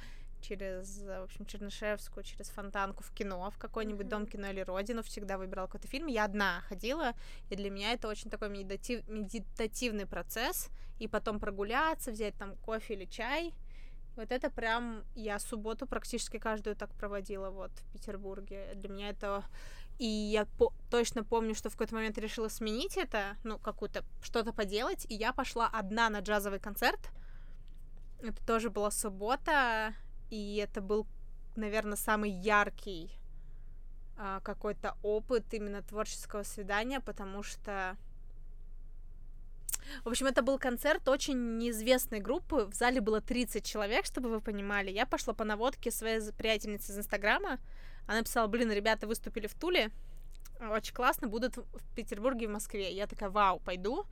[0.47, 4.09] через, в общем, Чернышевскую, через Фонтанку в кино, в какой-нибудь mm-hmm.
[4.09, 6.07] дом кино или родину, всегда выбирала какой-то фильм.
[6.07, 7.13] Я одна ходила,
[7.49, 10.69] и для меня это очень такой медитатив, медитативный процесс.
[10.99, 13.53] И потом прогуляться, взять там кофе или чай,
[14.15, 18.71] Вот это прям я субботу практически каждую так проводила вот в Петербурге.
[18.73, 19.43] Для меня это
[19.99, 24.53] и я по точно помню, что в какой-то момент решила сменить это, ну, какую-то, что-то
[24.53, 27.11] поделать, и я пошла одна на джазовый концерт.
[28.21, 29.93] Это тоже была суббота,
[30.29, 31.07] и это был,
[31.55, 33.11] наверное, самый яркий
[34.17, 37.97] а, какой-то опыт именно творческого свидания, потому что
[40.03, 42.65] в общем, это был концерт очень неизвестной группы.
[42.65, 44.91] В зале было 30 человек, чтобы вы понимали.
[44.91, 47.59] Я пошла по наводке своей приятельницы из Инстаграма.
[48.05, 49.91] Она написала, блин, ребята выступили в Туле.
[50.59, 52.93] Очень классно, будут в Петербурге и в Москве.
[52.93, 54.05] Я такая, вау, пойду.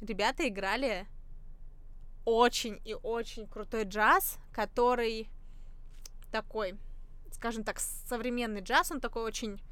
[0.00, 1.06] Ребята играли
[2.24, 5.28] очень и очень крутой джаз, который
[6.34, 6.76] такой,
[7.30, 9.62] скажем так, современный джаз, он такой очень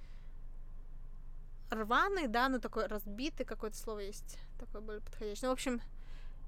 [1.71, 5.43] рваный, да, ну такой разбитый, какое-то слово есть, такое более подходящее.
[5.43, 5.83] Ну, в общем,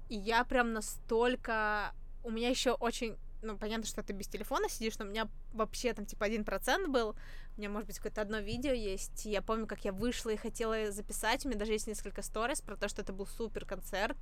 [0.07, 1.93] я прям настолько...
[2.23, 3.17] У меня еще очень...
[3.41, 6.87] Ну, понятно, что ты без телефона сидишь, но у меня вообще там типа один процент
[6.87, 7.17] был.
[7.57, 9.25] У меня, может быть, какое-то одно видео есть.
[9.25, 11.45] Я помню, как я вышла и хотела записать.
[11.45, 14.17] У меня даже есть несколько сторис про то, что это был супер концерт.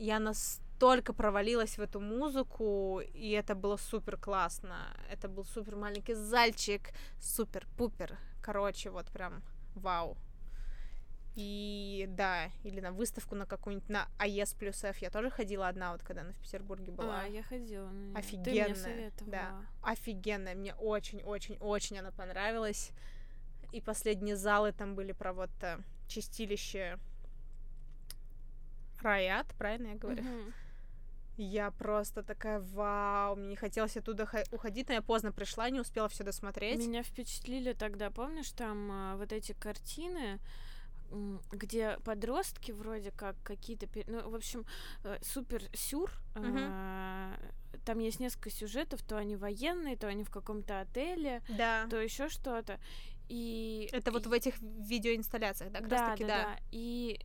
[0.00, 4.96] Я настолько провалилась в эту музыку, и это было супер классно.
[5.10, 6.88] Это был супер маленький зальчик,
[7.20, 8.16] супер-пупер.
[8.40, 9.42] Короче, вот прям
[9.74, 10.16] вау.
[11.36, 15.92] И да, или на выставку на какую-нибудь на АЕС плюс F я тоже ходила одна,
[15.92, 17.20] вот когда она в Петербурге была.
[17.20, 17.90] А, я ходила.
[17.90, 19.12] На Офигенная.
[19.26, 20.54] Да, офигенная.
[20.54, 22.92] Мне очень-очень-очень она понравилась.
[23.70, 26.98] И последние залы там были про вот э, чистилище
[29.02, 30.22] Раят, правильно я говорю?
[30.22, 30.52] Мгм.
[31.36, 35.80] Я просто такая, вау, мне не хотелось оттуда хо- уходить, но я поздно пришла, не
[35.80, 36.78] успела все досмотреть.
[36.86, 40.38] Меня впечатлили тогда, помнишь, там а, вот эти картины,
[41.50, 44.64] где подростки вроде как какие-то, ну, в общем,
[45.02, 46.10] э, супер сюр.
[46.34, 46.56] Мгм.
[46.60, 47.34] а,
[47.84, 51.86] Там есть несколько сюжетов, то они военные, то они в каком-то отеле, Да.
[51.88, 52.78] то еще что-то.
[53.28, 56.44] И Это вот и- в этих видеоинсталляциях, да, как да, раз таки, да, да.
[56.54, 56.58] да.
[56.72, 57.20] И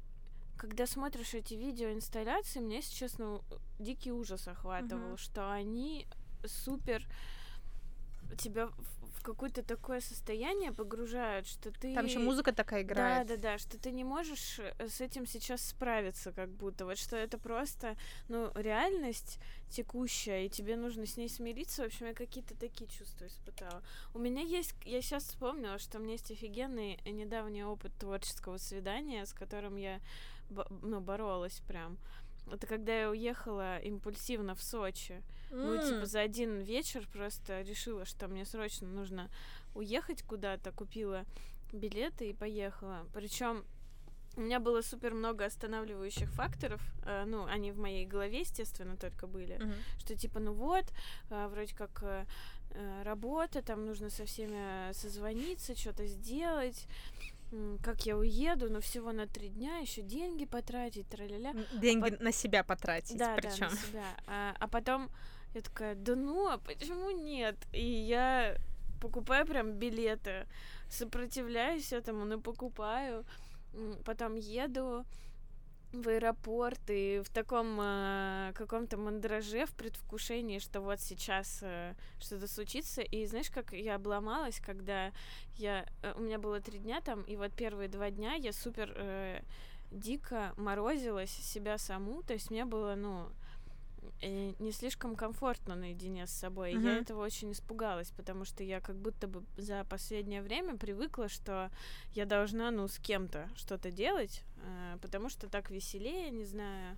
[0.58, 3.42] когда смотришь эти видеоинсталляции, мне, если честно,
[3.80, 5.18] дикий ужас охватывал, Мгм.
[5.18, 6.08] что они
[6.46, 7.06] супер
[8.38, 11.94] тебя в какое-то такое состояние погружают, что ты...
[11.96, 13.28] Там еще музыка такая Да, играет.
[13.28, 16.86] да, да, что ты не можешь э, с этим сейчас справиться, как будто.
[16.86, 19.40] Вот что это просто, ну, реальность
[19.70, 21.84] текущая, и тебе нужно с ней смириться.
[21.84, 23.82] В общем, я какие-то такие чувства испытала.
[24.14, 29.26] У меня есть, я сейчас вспомнила, что у меня есть офигенный недавний опыт творческого свидания,
[29.26, 30.02] с которым я,
[30.82, 31.98] ну, боролась прям.
[32.52, 35.24] Это когда я уехала импульсивно в Сочи.
[35.52, 39.30] Ну, типа, за один вечер просто решила, что мне срочно нужно
[39.74, 41.26] уехать куда-то, купила
[41.72, 43.06] билеты и поехала.
[43.14, 43.64] Причем
[44.38, 49.28] у меня было супер много останавливающих факторов, э, ну, они в моей голове, естественно, только
[49.28, 49.74] были, мгм.
[49.98, 50.86] что типа, ну вот,
[51.30, 52.26] э, вроде как э,
[52.72, 56.88] э, работа, там нужно со всеми созвониться, что-то сделать,
[57.82, 61.54] как я уеду, но всего на три дня, еще деньги потратить, тра-ля-ля.
[61.74, 63.60] Деньги на себя потратить, Да, причем.
[63.60, 64.04] да, на себя.
[64.28, 65.10] А, а потом
[65.54, 67.56] я такая, да ну, а почему нет?
[67.72, 68.58] И я
[69.02, 70.48] покупаю прям билеты,
[70.90, 73.26] сопротивляюсь этому, но покупаю.
[74.06, 75.06] Потом еду
[76.02, 82.48] в аэропорт и в таком э, каком-то мандраже, в предвкушении, что вот сейчас э, что-то
[82.48, 83.02] случится.
[83.02, 85.12] И знаешь, как я обломалась, когда
[85.58, 85.86] я...
[86.02, 89.42] э, у меня было три дня там, и вот первые два дня я супер э,
[89.92, 92.24] дико морозилась себя саму.
[92.24, 93.28] То есть мне было, ну,
[94.22, 96.74] не слишком комфортно наедине с собой.
[96.74, 101.30] и Я этого очень испугалась, потому что я как будто бы за последнее время привыкла,
[101.30, 101.70] что
[102.14, 106.98] я должна, ну, с кем-то что-то делать, э, потому что так веселее, не знаю.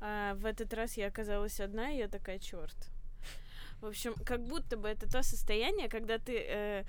[0.00, 2.76] А в этот раз я оказалась одна, и я такая, черт.
[3.80, 6.84] В общем, как будто бы это то состояние, когда ты э,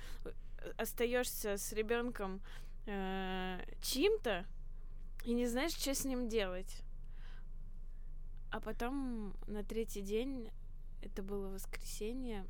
[0.76, 2.40] остаешься с ребенком
[2.86, 4.44] э, чьим-то
[5.24, 6.82] и не знаешь, что с ним делать.
[8.54, 10.48] А потом на третий день,
[11.02, 12.46] это было воскресенье,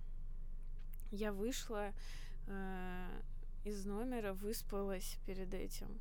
[1.10, 1.94] я вышла
[2.46, 3.20] э,
[3.64, 5.98] из номера, выспалась перед этим,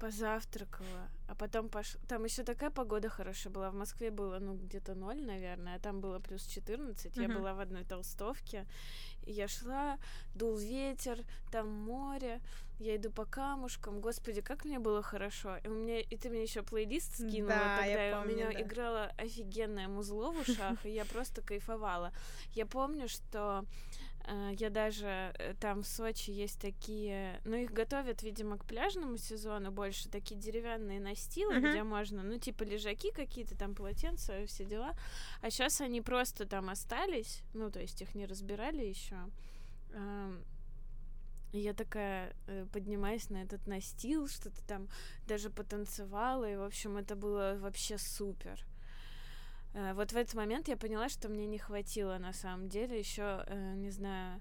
[0.00, 1.98] позавтракала, а потом пош...
[2.08, 3.70] Там еще такая погода хорошая была.
[3.70, 7.14] В Москве было, ну, где-то ноль, наверное, а там было плюс 14.
[7.14, 8.66] Я была в одной толстовке.
[9.26, 9.98] И я шла,
[10.34, 11.18] дул ветер,
[11.50, 12.40] там море,
[12.82, 14.00] я иду по камушкам.
[14.00, 15.56] Господи, как мне было хорошо.
[15.64, 16.00] И, у меня...
[16.00, 18.62] и ты мне еще плейлист скинула Да, тогда, я и помню, у меня да.
[18.62, 22.12] играла офигенное музло в ушах, и я просто кайфовала.
[22.54, 23.64] Я помню, что
[24.24, 29.16] Э, я даже э, там в Сочи есть такие, ну их готовят, видимо, к пляжному
[29.16, 31.70] сезону больше такие деревянные настилы, uh-huh.
[31.70, 34.94] где можно, ну типа лежаки какие-то там полотенца, все дела.
[35.40, 39.16] А сейчас они просто там остались, ну то есть их не разбирали еще.
[41.52, 44.88] Я такая э, поднимаюсь на этот настил, что-то там
[45.26, 48.64] даже потанцевала, и, в общем, это было вообще супер.
[49.74, 53.44] Э, вот в этот момент я поняла, что мне не хватило на самом деле еще,
[53.46, 54.40] э, не знаю,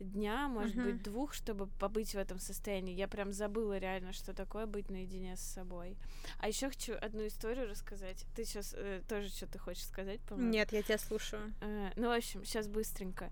[0.00, 0.92] дня, может uh-huh.
[0.92, 2.94] быть, двух, чтобы побыть в этом состоянии.
[2.94, 5.96] Я прям забыла реально, что такое быть наедине с собой.
[6.38, 8.24] А еще хочу одну историю рассказать.
[8.34, 10.50] Ты сейчас э, тоже что-то хочешь сказать, по-моему?
[10.50, 11.52] Нет, я тебя слушаю.
[11.60, 13.30] Э, ну, в общем, сейчас быстренько.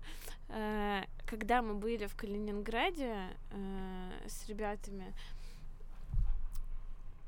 [0.49, 3.15] Э, когда мы были в Калининграде
[3.51, 5.13] э, с ребятами,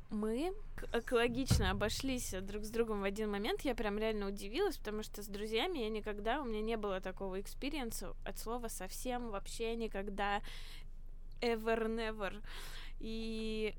[0.10, 0.54] мы
[0.94, 5.28] экологично обошлись друг с другом в один момент, я прям реально удивилась, потому что с
[5.28, 10.42] друзьями я никогда, у меня не было такого experience а от слова совсем, вообще никогда,
[11.42, 12.42] ever, never.
[13.00, 13.74] И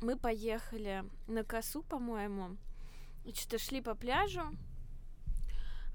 [0.00, 2.56] мы поехали на косу, по-моему,
[3.34, 4.42] что-то шли по пляжу,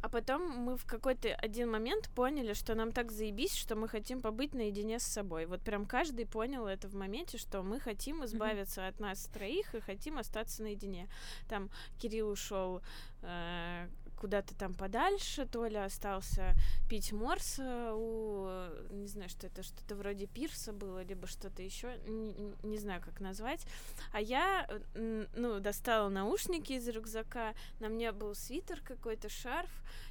[0.01, 4.21] а потом мы в какой-то один момент поняли, что нам так заебись, что мы хотим
[4.21, 5.45] побыть наедине с собой.
[5.45, 8.87] Вот прям каждый понял это в моменте, что мы хотим избавиться mm-hmm.
[8.87, 11.07] от нас троих и хотим остаться наедине.
[11.49, 11.69] Там
[11.99, 12.81] Кирилл ушел
[13.21, 13.87] э,
[14.25, 16.55] куда-то там подальше, Толя остался
[16.89, 18.47] пить морс э, у,
[18.89, 23.19] не знаю, что это, что-то вроде пирса было, либо что-то еще, не, не знаю, как
[23.19, 23.67] назвать.
[24.13, 29.69] А я, ну, достала наушники из рюкзака, на мне был свитер какой-то, шарф,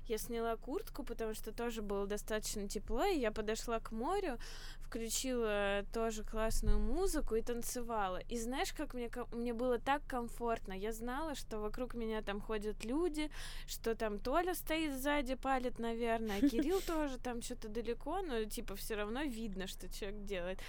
[0.09, 4.39] я сняла куртку, потому что тоже было достаточно тепло, и я подошла к морю,
[4.81, 8.19] включила тоже классную музыку и танцевала.
[8.29, 10.73] И знаешь, как мне, мне было так комфортно.
[10.73, 13.31] Я знала, что вокруг меня там ходят люди,
[13.67, 18.77] что там Толя стоит сзади, палит, наверное, а Кирилл тоже там что-то далеко, но типа
[18.77, 20.61] все равно видно, что человек делает.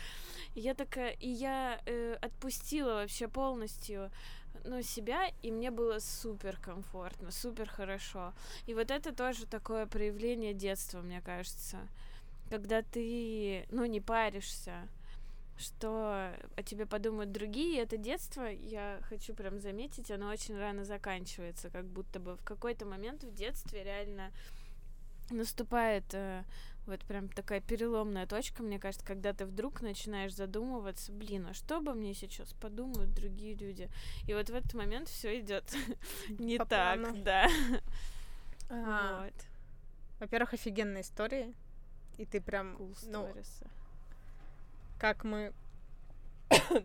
[0.55, 4.11] И я такая, и я э, отпустила вообще полностью
[4.65, 8.33] ну, себя, и мне было супер комфортно, супер хорошо.
[8.65, 11.79] И вот это тоже такое проявление детства, мне кажется
[12.49, 14.87] когда ты, ну, не паришься,
[15.57, 21.69] что о тебе подумают другие, это детство, я хочу прям заметить, оно очень рано заканчивается,
[21.69, 24.31] как будто бы в какой-то момент в детстве реально
[25.29, 26.43] наступает э,
[26.85, 31.77] вот прям такая переломная точка, мне кажется, когда ты вдруг начинаешь задумываться, блин, а что
[31.77, 33.89] обо мне сейчас подумают другие люди?
[34.27, 35.73] И вот в этот момент все идет
[36.29, 37.47] не так, да.
[38.67, 39.33] Вот.
[40.19, 41.53] Во-первых, офигенная история
[42.17, 43.29] и ты прям, cool ну,
[44.99, 45.53] как мы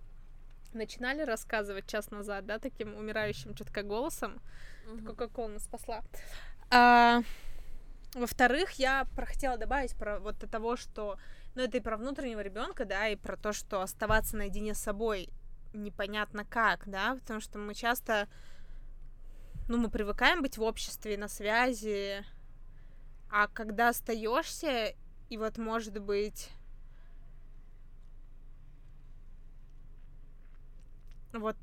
[0.72, 4.40] начинали рассказывать час назад, да, таким умирающим четко голосом,
[4.86, 5.06] mm-hmm.
[5.06, 6.02] Кока-Кола нас спасла.
[6.70, 7.22] А,
[8.14, 11.18] во-вторых, я хотела добавить про вот того, что,
[11.54, 15.28] ну, это и про внутреннего ребенка, да, и про то, что оставаться наедине с собой
[15.72, 18.28] непонятно как, да, потому что мы часто,
[19.68, 22.24] ну, мы привыкаем быть в обществе, на связи,
[23.30, 24.94] а когда остаешься
[25.28, 26.48] и вот, может быть,
[31.32, 31.56] вот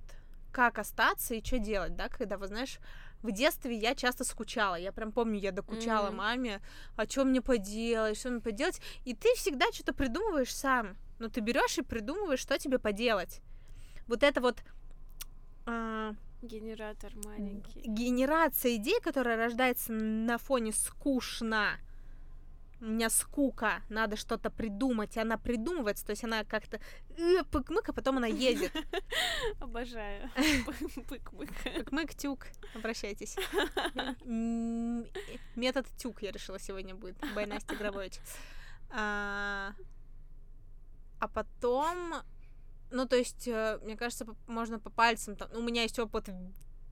[0.53, 2.79] как остаться и что делать, да, когда, вот знаешь,
[3.23, 6.15] в детстве я часто скучала, я прям помню, я докучала mm-hmm.
[6.15, 6.61] маме,
[6.95, 11.41] а что мне поделать, что мне поделать, и ты всегда что-то придумываешь сам, но ты
[11.41, 13.41] берешь и придумываешь, что тебе поделать.
[14.07, 14.57] Вот это вот...
[15.65, 16.13] А...
[16.41, 17.81] Генератор маленький.
[17.81, 21.79] Генерация идей, которая рождается на фоне скучно,
[22.79, 26.79] у меня скука, надо что-то придумать, и она придумывается, то есть она как-то
[27.17, 28.71] э, пык-мык, а потом она едет.
[29.59, 30.29] Обожаю.
[31.07, 31.49] Пык-мык.
[31.63, 33.35] Пык-мык, тюк, обращайтесь.
[35.55, 38.19] Метод тюк я решила сегодня будет, by Настя Гробович.
[38.89, 39.73] А,
[41.19, 42.13] а потом,
[42.91, 46.29] ну, то есть, э, мне кажется, можно по пальцам, там, у меня есть опыт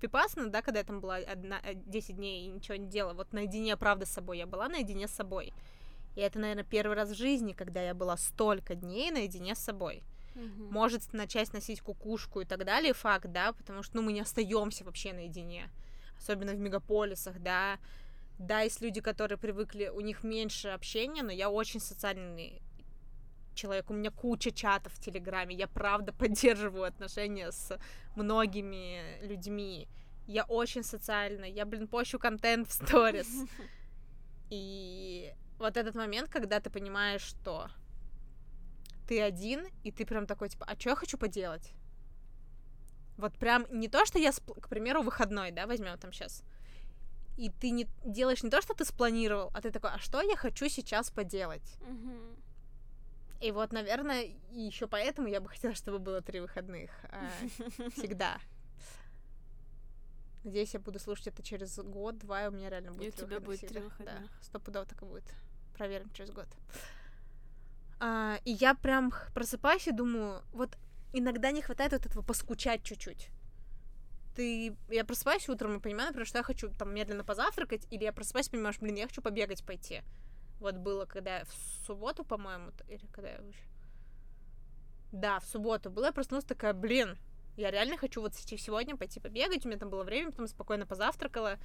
[0.02, 3.34] Випассана, да, когда я там была одна, 10 э, дней и ничего не делала, вот
[3.34, 5.54] наедине, правда, с собой, я была наедине с собой.
[6.16, 10.04] И это, наверное, первый раз в жизни, когда я была столько дней наедине с собой.
[10.36, 10.72] Угу.
[10.72, 14.84] Может начать носить кукушку и так далее, факт, да, потому что, ну, мы не остаемся
[14.84, 15.70] вообще наедине,
[16.18, 17.78] особенно в мегаполисах, да.
[18.38, 22.62] Да, есть люди, которые привыкли, у них меньше общения, но я очень социальный
[23.56, 27.80] человек, у меня куча чатов в Телеграме, я правда поддерживаю отношения с
[28.16, 29.88] многими людьми,
[30.28, 33.30] я очень социальна, я, блин, пощу контент в сторис.
[34.50, 37.70] И вот этот момент, когда ты понимаешь, что
[39.08, 41.72] ты один, и ты прям такой, типа, а что я хочу поделать?
[43.18, 46.44] Вот прям не то, что я, к примеру, выходной, да, возьмем там сейчас.
[47.38, 50.36] и ты не делаешь не то, что ты спланировал, а ты такой, а что я
[50.38, 51.78] хочу сейчас поделать?
[51.82, 52.36] Мгм.
[53.42, 56.90] И вот, наверное, еще поэтому я бы хотела, чтобы было три выходных.
[57.12, 57.30] а,
[57.92, 58.38] Всегда.
[60.44, 63.26] Надеюсь, я буду слушать это через год-два, и у меня реально И будет у три
[63.26, 63.74] тебя выходных будет всегда.
[63.74, 64.32] три Да, выходных.
[64.44, 65.24] стопудово так и будет.
[65.76, 66.48] Проверим через год.
[68.00, 70.78] А, и я прям просыпаюсь и думаю, вот
[71.14, 73.30] иногда не хватает вот этого поскучать чуть-чуть.
[74.36, 74.76] Ты...
[74.90, 78.48] Я просыпаюсь утром и понимаю, например, что я хочу там медленно позавтракать, или я просыпаюсь
[78.48, 80.02] и понимаю, что, блин, я хочу побегать пойти.
[80.60, 81.54] Вот было, когда я в
[81.86, 83.64] субботу, по-моему, или когда я вообще...
[85.12, 87.18] Да, в субботу было, я проснулась такая, блин,
[87.58, 91.58] я реально хочу вот сегодня пойти побегать, у меня там было время, потом спокойно позавтракала,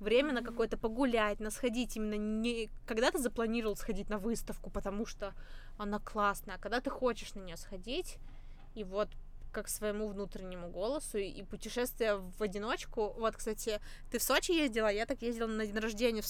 [0.00, 2.68] время на какое-то погулять, на сходить именно не...
[2.86, 5.34] Когда ты запланировал сходить на выставку, потому что
[5.78, 8.16] она классная, а когда ты хочешь на нее сходить,
[8.74, 9.08] и вот
[9.52, 13.14] как своему внутреннему голосу, и, путешествие в одиночку.
[13.18, 16.28] Вот, кстати, ты в Сочи ездила, я так ездила на день рождения в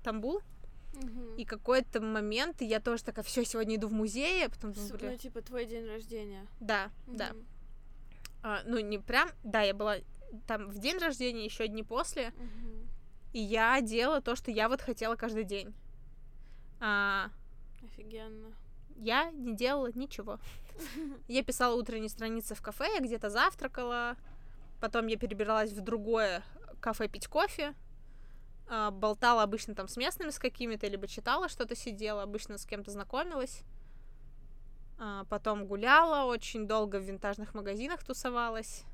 [0.00, 0.40] Стамбул,
[1.36, 5.10] И какой-то момент я тоже такая, все, сегодня иду в музей, а потом думаю, бля,
[5.12, 6.46] Ну, типа, твой день рождения.
[6.60, 7.30] да, да.
[7.32, 7.46] Мгм.
[8.42, 9.96] А, ну, не прям, да, я была
[10.46, 12.88] там в день рождения, еще дни после, Мгм.
[13.32, 15.72] и я делала то, что я вот хотела каждый день.
[16.80, 17.30] А,
[17.84, 18.52] Офигенно.
[18.96, 20.38] я не делала ничего.
[21.28, 24.16] Я писала утренние страницы в кафе, я где-то завтракала,
[24.80, 26.42] потом я перебиралась в другое
[26.80, 27.74] кафе пить кофе,
[28.90, 33.62] болтала обычно там с местными с какими-то, либо читала что-то, сидела, обычно с кем-то знакомилась.
[34.98, 38.84] А, Потом гуляла, очень долго в винтажных магазинах тусовалась,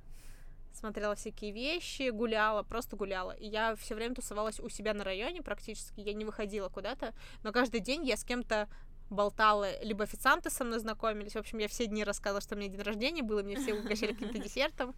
[0.73, 3.33] смотрела всякие вещи, гуляла, просто гуляла.
[3.33, 7.53] И я все время тусовалась у себя на районе практически, я не выходила куда-то, но
[7.53, 8.69] каждый день я с кем-то
[9.11, 11.33] болтала, либо официанты со мной знакомились.
[11.35, 13.75] В общем, я все дни рассказывала, что у меня день рождения был, и мне все
[13.75, 14.95] угощали каким-то десертом.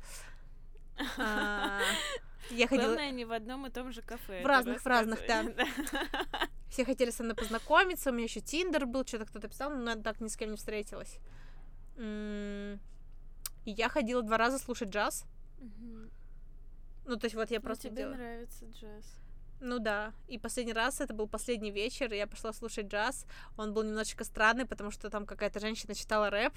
[2.51, 2.89] Я ходила...
[2.89, 4.43] Главное, не в одном и том же кафе.
[4.43, 5.57] В разных, в разных, рассказывать.
[6.71, 9.97] Все хотели со мной познакомиться, у меня еще Тиндер был, что-то кто-то писал, но я
[9.97, 11.19] так ни с кем не встретилась.
[11.99, 12.79] И
[13.65, 15.25] я ходила два раза слушать джаз.
[15.59, 16.11] Мгм.
[17.07, 18.15] Ну, то есть вот я Ну, просто тебе делала.
[18.15, 19.17] нравится джаз.
[19.61, 20.13] Ну да.
[20.29, 23.27] И последний раз это был последний вечер, я пошла слушать джаз.
[23.57, 26.53] Он был немножечко странный, потому что там какая-то женщина читала рэп.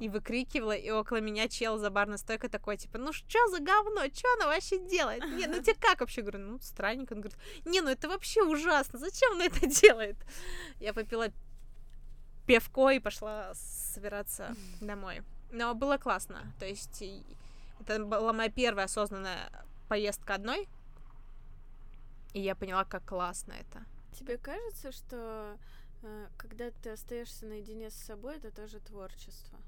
[0.00, 4.02] И выкрикивала, и около меня чел за барной стойкой такой, типа, ну что за говно,
[4.12, 5.22] что она вообще делает?
[5.24, 6.22] Не, ну тебе как вообще?
[6.22, 7.12] Говорю, ну странненько.
[7.12, 10.16] Он говорит, не, ну это вообще ужасно, зачем она это делает?
[10.80, 11.28] Я попила
[12.46, 15.22] пивко и пошла собираться домой.
[15.52, 17.02] Но было классно, то есть
[17.80, 19.50] это была моя первая осознанная
[19.88, 20.68] поездка одной,
[22.32, 23.84] и я поняла, как классно это.
[24.12, 25.56] Тебе кажется, что
[26.36, 29.58] когда ты остаешься наедине с собой, это тоже творчество?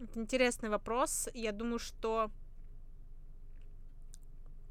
[0.00, 1.28] Это интересный вопрос.
[1.34, 2.30] Я думаю, что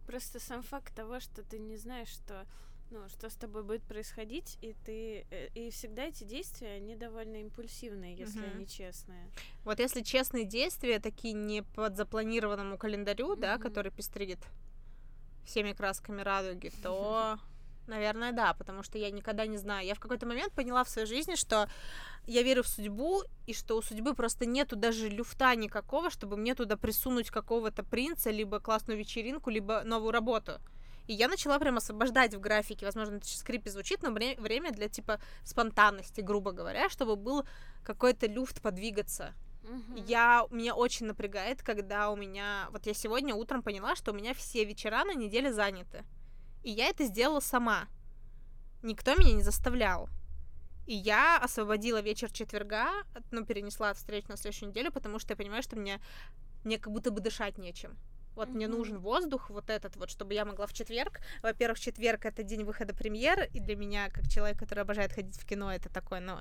[0.05, 2.45] Просто сам факт того, что ты не знаешь, что
[2.91, 7.37] ну, что с тобой будет происходить, и ты э, и всегда эти действия, они довольно
[7.37, 8.55] импульсивные, если Мгм.
[8.55, 9.31] они честные.
[9.63, 13.63] Вот если честные действия, такие не под запланированному календарю, да, Мгм.
[13.63, 14.37] который пестрит
[15.45, 17.39] всеми красками радуги, то,
[17.87, 19.85] наверное, да, потому что я никогда не знаю.
[19.85, 21.69] Я в какой-то момент поняла в своей жизни, что
[22.25, 26.55] я верю в судьбу, и что у судьбы просто нету даже люфта никакого, чтобы мне
[26.55, 30.59] туда присунуть какого-то принца, либо классную вечеринку, либо новую работу.
[31.07, 34.87] И я начала прям освобождать в графике, возможно, это сейчас звучит, но вре- время для,
[34.87, 37.45] типа, спонтанности, грубо говоря, чтобы был
[37.83, 39.33] какой-то люфт подвигаться.
[39.63, 39.95] Мгм.
[39.95, 42.67] Я, меня очень напрягает, когда у меня...
[42.71, 46.03] Вот я сегодня утром поняла, что у меня все вечера на неделе заняты.
[46.63, 47.87] И я это сделала сама.
[48.81, 50.09] Никто меня не заставлял.
[50.85, 52.89] И я освободила вечер четверга,
[53.31, 56.01] ну, перенесла встречу на следующую неделю, потому что я понимаю, что мне,
[56.63, 57.97] мне как будто бы дышать нечем.
[58.35, 58.77] Вот мне Мгм.
[58.77, 61.21] нужен воздух, вот этот вот, чтобы я могла в четверг.
[61.41, 65.45] Во-первых, четверг это день выхода премьер, и для меня, как человек, который обожает ходить в
[65.45, 66.39] кино, это такой, ну,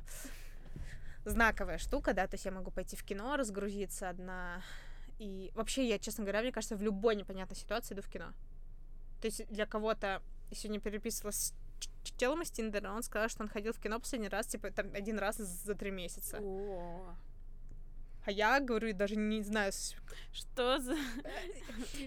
[1.25, 4.63] знаковая штука, да, то есть я могу пойти в кино, разгрузиться одна.
[5.19, 8.33] И вообще, я, честно говоря, мне кажется, в любой непонятной ситуации иду в кино.
[9.23, 10.21] То есть для кого-то
[10.51, 11.55] я сегодня переписывалась
[12.05, 14.89] с челом из Тиндера, он сказал, что он ходил в кино последний раз, типа, там,
[14.95, 16.39] один раз за три месяца.
[16.43, 17.15] О,
[18.27, 19.73] А я говорю, даже не знаю,
[20.33, 20.97] что за...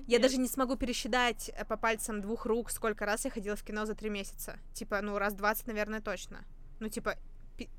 [0.07, 3.63] я даже не смогу пересчитать э, по пальцам двух рук, сколько раз я ходила в
[3.63, 4.59] кино за три месяца.
[4.73, 6.43] Типа, ну, раз 20, наверное, точно.
[6.81, 7.15] Ну, типа,
[7.57, 7.69] пи-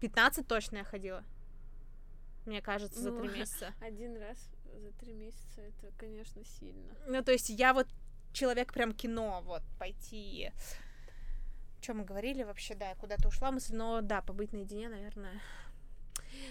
[0.00, 1.24] 15 точно я ходила.
[2.44, 3.72] Мне кажется, за три Ну, месяца.
[3.80, 4.48] Один раз
[4.78, 6.94] за три месяца, это, конечно, сильно.
[7.06, 7.86] Ну, то есть я вот
[8.32, 10.52] человек прям кино, вот, пойти...
[11.82, 15.40] Что мы говорили вообще, да, я куда-то ушла мысль, но да, побыть наедине, наверное.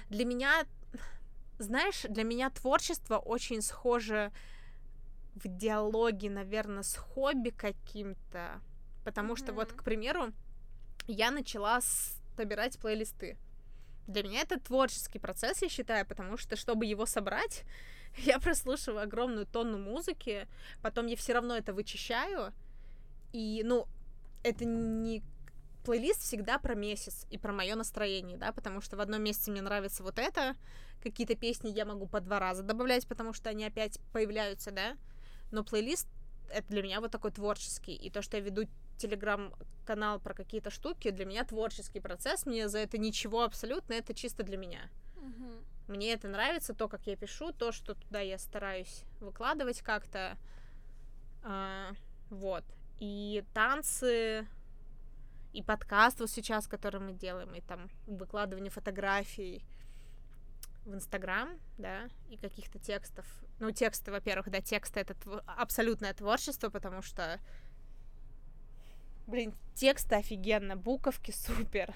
[0.09, 0.65] Для меня,
[1.57, 4.32] знаешь, для меня творчество очень схоже
[5.34, 8.61] в диалоге, наверное, с хобби каким-то.
[9.03, 9.38] Потому mm-hmm.
[9.38, 10.32] что вот, к примеру,
[11.07, 11.82] я начала
[12.38, 13.38] собирать плейлисты.
[14.07, 17.63] Для меня это творческий процесс, я считаю, потому что, чтобы его собрать,
[18.26, 20.47] я прослушиваю огромную тонну музыки,
[20.82, 22.53] потом я все равно это вычищаю,
[23.34, 23.88] и, ну,
[24.43, 25.24] это не
[25.84, 29.61] плейлист всегда про месяц и про мое настроение, да, потому что в одном месяце мне
[29.61, 30.55] нравится вот это,
[31.01, 34.97] какие-то песни я могу по два раза добавлять, потому что они опять появляются, да,
[35.51, 36.07] но плейлист
[36.49, 38.63] это для меня вот такой творческий, и то, что я веду
[38.97, 44.43] телеграм-канал про какие-то штуки, для меня творческий процесс, мне за это ничего абсолютно, это чисто
[44.43, 44.89] для меня.
[45.18, 45.74] Угу.
[45.88, 50.38] Мне это нравится, то, как я пишу, то, что туда я стараюсь выкладывать как-то,
[51.43, 51.91] а,
[52.29, 52.63] вот.
[52.99, 54.47] И танцы,
[55.53, 59.63] и подкаст вот сейчас, который мы делаем, и там выкладывание фотографий
[60.86, 63.25] в Инстаграм, да, и каких-то текстов.
[63.59, 67.39] Ну, тексты, во-первых, да, тексты— это тв- абсолютное творчество, потому что,
[69.27, 71.93] блин, тексты офигенно, буковки супер.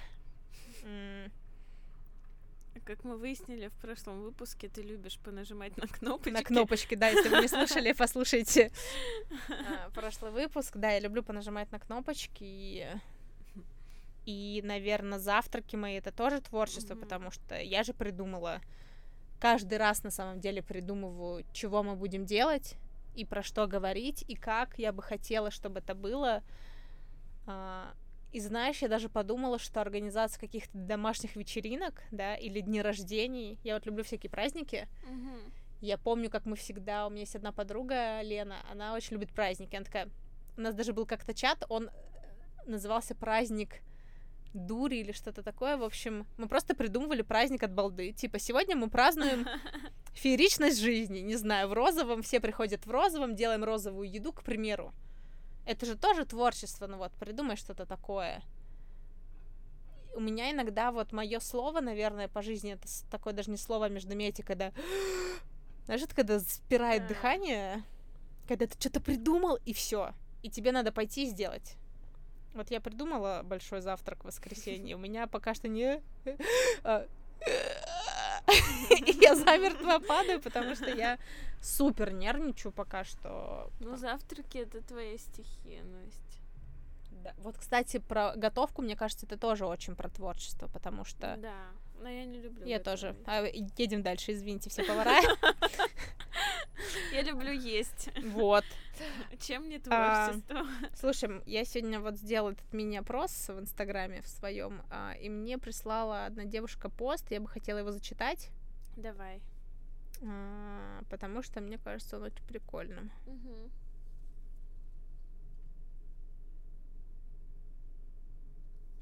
[2.85, 6.33] Как мы выяснили в прошлом выпуске, ты любишь понажимать на кнопочки.
[6.33, 8.71] На кнопочки, да, если вы не слушали, послушайте
[9.49, 10.75] а, прошлый выпуск.
[10.75, 12.87] Да, я люблю понажимать на кнопочки, и
[14.25, 18.61] и, наверное, завтраки мои это тоже творчество, потому что я же придумала
[19.39, 22.75] каждый раз на самом деле придумываю, чего мы будем делать
[23.15, 26.43] и про что говорить, и как я бы хотела, чтобы это было.
[28.31, 33.57] И знаешь, я даже подумала, что организация каких-то домашних вечеринок, да, или дни рождений.
[33.63, 34.87] Я вот люблю всякие праздники.
[35.09, 35.51] Mm-hmm.
[35.81, 39.75] Я помню, как мы всегда, у меня есть одна подруга, Лена, она очень любит праздники.
[39.75, 40.09] Она такая,
[40.57, 41.89] у нас даже был как-то чат, он
[42.65, 43.81] назывался праздник
[44.53, 45.77] дури или что-то такое.
[45.77, 48.11] В общем, мы просто придумывали праздник от балды.
[48.11, 49.47] Типа, сегодня мы празднуем
[50.13, 51.19] фееричность жизни.
[51.19, 54.93] Не знаю, в розовом, все приходят в розовом, делаем розовую еду, к примеру.
[55.69, 58.41] Это же тоже творчество, ну вот, придумай что-то такое.
[60.15, 63.89] У меня иногда вот мое слово, наверное, по жизни, это такое даже не слово а
[63.89, 64.71] междометие, когда...
[65.85, 67.83] Знаешь, это когда спирает дыхание,
[68.47, 70.13] когда ты что-то придумал, и все.
[70.41, 71.75] И тебе надо пойти и сделать.
[72.55, 74.95] Вот я придумала большой завтрак в воскресенье.
[74.95, 76.01] У меня пока что не...
[78.91, 81.17] А, я замертво падаю, потому что я
[81.61, 83.69] супер нервничаю пока что.
[83.79, 86.39] Ну, завтраки— это твоя стихия, Настя.
[87.23, 87.33] Да.
[87.37, 91.35] Вот, кстати, про готовку, мне кажется, это тоже очень про творчество, потому что...
[91.37, 91.67] Да,
[92.01, 93.15] но я не люблю Я тоже.
[93.25, 93.45] А,
[93.77, 95.19] едем дальше, извините, все повара.
[97.19, 98.09] Я люблю есть.
[98.23, 98.63] Вот.
[99.41, 100.65] Чем не а, творчество?
[100.95, 106.25] Слушай, я сегодня вот сделала этот мини-опрос в Инстаграме в своем, а, и мне прислала
[106.25, 108.51] одна девушка пост, я бы хотела его зачитать.
[108.95, 109.41] Давай.
[110.21, 113.11] А, потому что мне кажется он очень прикольным.
[113.25, 113.69] Угу.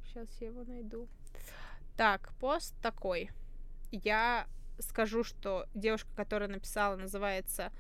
[0.08, 1.08] Сейчас я его найду.
[1.96, 3.30] Так, пост такой.
[3.92, 4.48] Я
[4.80, 7.72] скажу, что девушка, которая написала, называется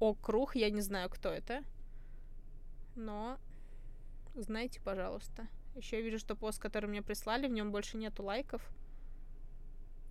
[0.00, 0.56] Округ.
[0.56, 1.62] Я не знаю, кто это.
[2.96, 3.38] Но
[4.34, 5.46] знайте, пожалуйста.
[5.76, 8.62] Еще я вижу, что пост, который мне прислали, в нем больше нету лайков.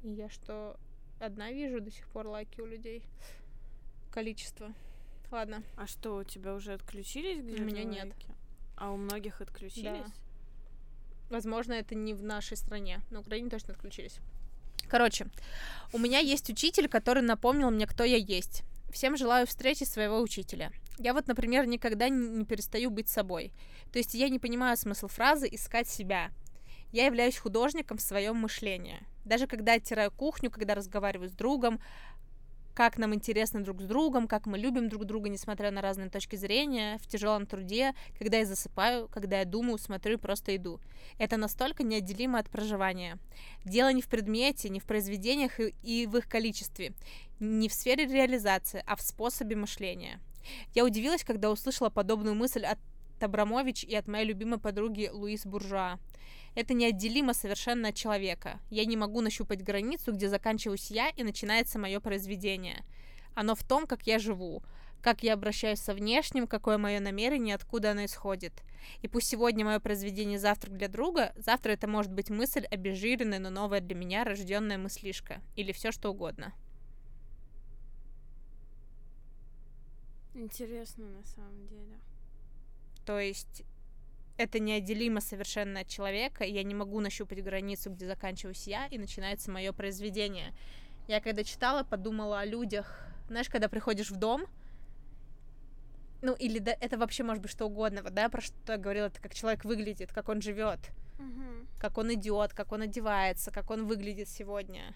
[0.03, 0.77] И я что,
[1.19, 3.03] одна вижу до сих пор лайки у людей.
[4.11, 4.71] Количество.
[5.31, 5.63] Ладно.
[5.75, 7.61] А что, у тебя уже отключились где-то?
[7.61, 7.89] У меня лайки?
[7.89, 8.15] нет.
[8.77, 10.05] А у многих отключились?
[10.05, 10.11] Да.
[11.29, 13.01] Возможно, это не в нашей стране.
[13.11, 14.19] На Украине точно отключились.
[14.87, 15.27] Короче,
[15.93, 18.63] у меня есть учитель, который напомнил мне, кто я есть.
[18.91, 20.71] Всем желаю встречи своего учителя.
[20.97, 23.53] Я вот, например, никогда не перестаю быть собой.
[23.91, 26.31] То есть я не понимаю смысл фразы «искать себя».
[26.91, 28.99] Я являюсь художником в своем мышлении.
[29.23, 31.79] Даже когда оттираю кухню, когда разговариваю с другом,
[32.79, 36.37] как нам интересно друг с другом, как мы любим друг друга, несмотря на разные точки
[36.37, 40.79] зрения, в тяжелом труде, когда я засыпаю, когда я думаю, смотрю и просто иду.
[41.17, 43.17] Это настолько неотделимо от проживания.
[43.65, 46.93] Дело не в предмете, не в произведениях и в их количестве,
[47.41, 50.21] не в сфере реализации, а в способе мышления.
[50.73, 52.79] Я удивилась, когда услышала подобную мысль от
[53.19, 55.99] Абрамович и от моей любимой подруги Луис Буржуа.
[56.55, 58.59] Это неотделимо совершенно от человека.
[58.69, 62.83] Я не могу нащупать границу, где заканчиваюсь я и начинается мое произведение.
[63.35, 64.63] Оно в том, как я живу,
[65.01, 68.53] как я обращаюсь со внешним, какое мое намерение, откуда оно исходит.
[69.01, 73.49] И пусть сегодня мое произведение завтрак для друга, завтра это может быть мысль обезжиренная, но
[73.49, 75.41] новая для меня, рожденная мыслишка.
[75.55, 76.53] Или все что угодно.
[80.33, 81.99] Интересно на самом деле.
[83.05, 83.63] То есть
[84.39, 88.97] это неотделимо совершенно от человека, и я не могу нащупать границу, где заканчиваюсь я, и
[88.97, 90.53] начинается мое произведение.
[91.09, 93.05] Я когда читала, подумала о людях.
[93.27, 94.45] Знаешь, когда приходишь в дом,
[96.21, 99.07] ну, или да, это вообще может быть что угодно, вот, да, про что я говорила,
[99.07, 100.79] это как человек выглядит, как он живет,
[101.17, 101.67] Мгм.
[101.77, 104.95] как он идет, как он одевается, как он выглядит сегодня.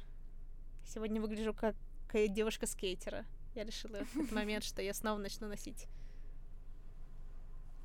[0.85, 1.75] Сегодня выгляжу как
[2.13, 3.25] э, девушка-скейтера.
[3.55, 5.87] Я решила в этот момент, что я снова начну носить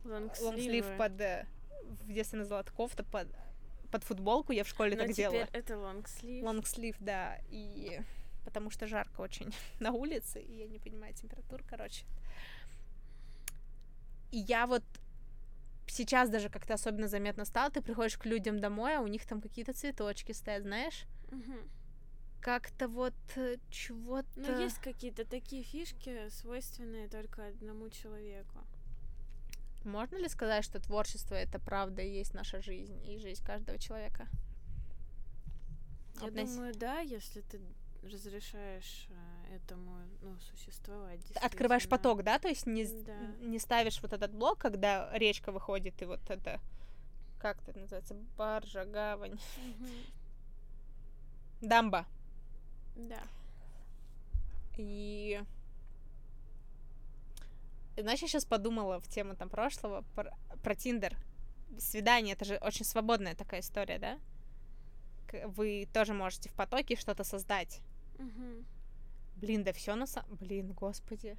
[0.08, 1.20] лонгслив под...
[1.20, 1.46] э,
[2.04, 3.28] В детстве называла кофта под,
[3.90, 5.48] под футболку, я в школе Но так теперь делала.
[5.52, 6.44] это лонгслив.
[6.44, 8.00] Лонгслив, да, и
[8.44, 12.04] потому что жарко очень на улице, и я не понимаю температуру, короче.
[14.30, 14.82] И я вот
[15.86, 19.40] сейчас даже как-то особенно заметно стало, ты приходишь к людям домой, а у них там
[19.40, 21.04] какие-то цветочки стоят, знаешь?
[21.30, 21.68] Мгм.
[22.40, 24.28] Как-то вот э, чего-то...
[24.36, 28.58] Но есть какие-то такие фишки, свойственные только одному человеку.
[29.84, 34.26] Можно ли сказать, что творчество— это правда и есть наша жизнь, и жизнь каждого человека?
[36.20, 37.60] Я Относ- думаю, да, если ты
[38.02, 41.20] разрешаешь э, этому ну, существовать.
[41.36, 42.38] Открываешь поток, да?
[42.38, 43.16] То есть не, Да.
[43.40, 46.60] не ставишь вот этот блок, когда речка выходит, и вот это...
[47.40, 48.14] Как это называется?
[48.36, 49.38] Баржа, гавань.
[49.58, 49.88] Мгм.
[51.60, 52.06] Дамба.
[52.96, 53.22] Да.
[54.76, 55.40] И...
[58.00, 61.16] Знаешь, я сейчас подумала в тему там прошлого про, про Тиндер.
[61.78, 64.18] Свидание, это же очень свободная такая история, да?
[65.46, 67.80] Вы тоже можете в потоке что-то создать.
[68.18, 68.64] Мгм.
[69.36, 70.36] Блин, да все на самом...
[70.36, 71.36] Блин, господи.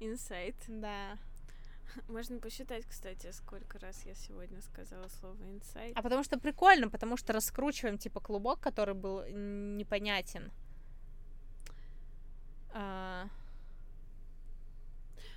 [0.00, 0.56] Инсайт.
[0.68, 1.18] Да.
[2.08, 5.96] Можно посчитать, кстати, сколько раз я сегодня сказала слово инсайт.
[5.96, 10.50] А потому что прикольно, потому что раскручиваем, типа, клубок, который был непонятен.
[12.74, 13.28] А,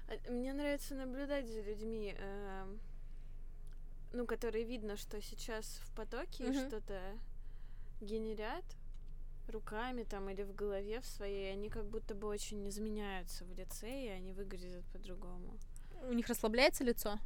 [0.10, 2.80] А, Мне нравится наблюдать за людьми, эм,
[4.14, 6.68] ну, которые видно, что сейчас в потоке Мгм.
[6.68, 7.00] что-то
[8.02, 8.64] генерят
[9.50, 14.06] руками там или в голове в своей, они как будто бы очень изменяются в лице,
[14.06, 15.58] и они выглядят по-другому.
[16.10, 17.20] у них расслабляется лицо.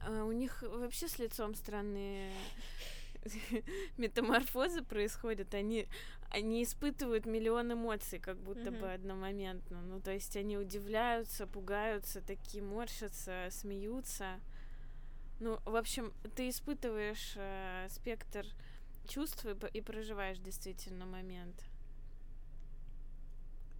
[0.00, 2.32] А у них вообще с лицом странные
[3.96, 5.54] метаморфозы происходят.
[5.54, 5.86] Они,
[6.30, 9.80] они испытывают миллион эмоций, как будто бы одномоментно.
[9.80, 14.40] Ну, то есть они удивляются, пугаются, такие морщатся, смеются.
[15.40, 18.44] Ну, в общем, ты испытываешь э, спектр
[19.06, 21.64] чувств и, и проживаешь действительно момент.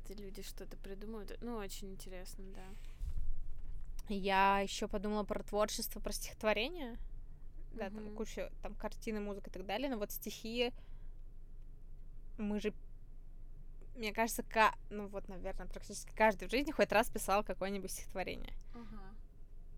[0.05, 1.37] Эти люди что-то придумывают.
[1.41, 2.65] Ну, очень интересно, да.
[4.09, 6.97] Я еще подумала про творчество, про стихотворение.
[7.79, 9.89] Да, там куча там картины, музыка и так далее.
[9.89, 10.73] Но вот стихи
[12.37, 12.73] мы же
[13.99, 14.75] мне кажется, ка...
[14.91, 18.53] ну вот, наверное, практически каждый в жизни хоть раз писал какое-нибудь стихотворение.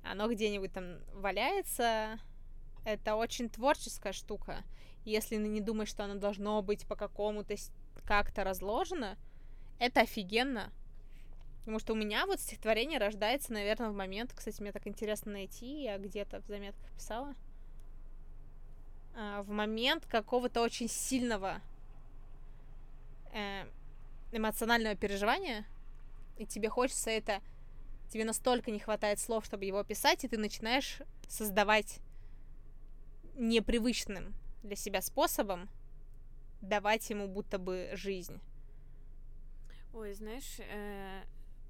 [0.03, 2.18] Оно где-нибудь там валяется.
[2.84, 4.62] Это очень творческая штука.
[5.05, 7.55] Если не думаешь, что оно должно быть по какому-то
[8.05, 9.16] как-то разложено,
[9.78, 10.70] это офигенно.
[11.61, 15.82] Потому что у меня вот стихотворение рождается, наверное, в момент, кстати, мне так интересно найти,
[15.82, 17.34] я где-то в заметках писала,
[19.14, 21.61] а, в момент какого-то очень сильного
[23.32, 23.66] э,
[24.32, 25.64] эмоционального переживания,
[26.38, 27.40] и тебе хочется это,
[28.08, 32.00] тебе настолько не хватает слов, чтобы его описать, и ты начинаешь создавать
[33.34, 35.68] непривычным для себя способом
[36.61, 38.40] давать ему будто бы жизнь.
[39.92, 41.22] Ой, знаешь, э,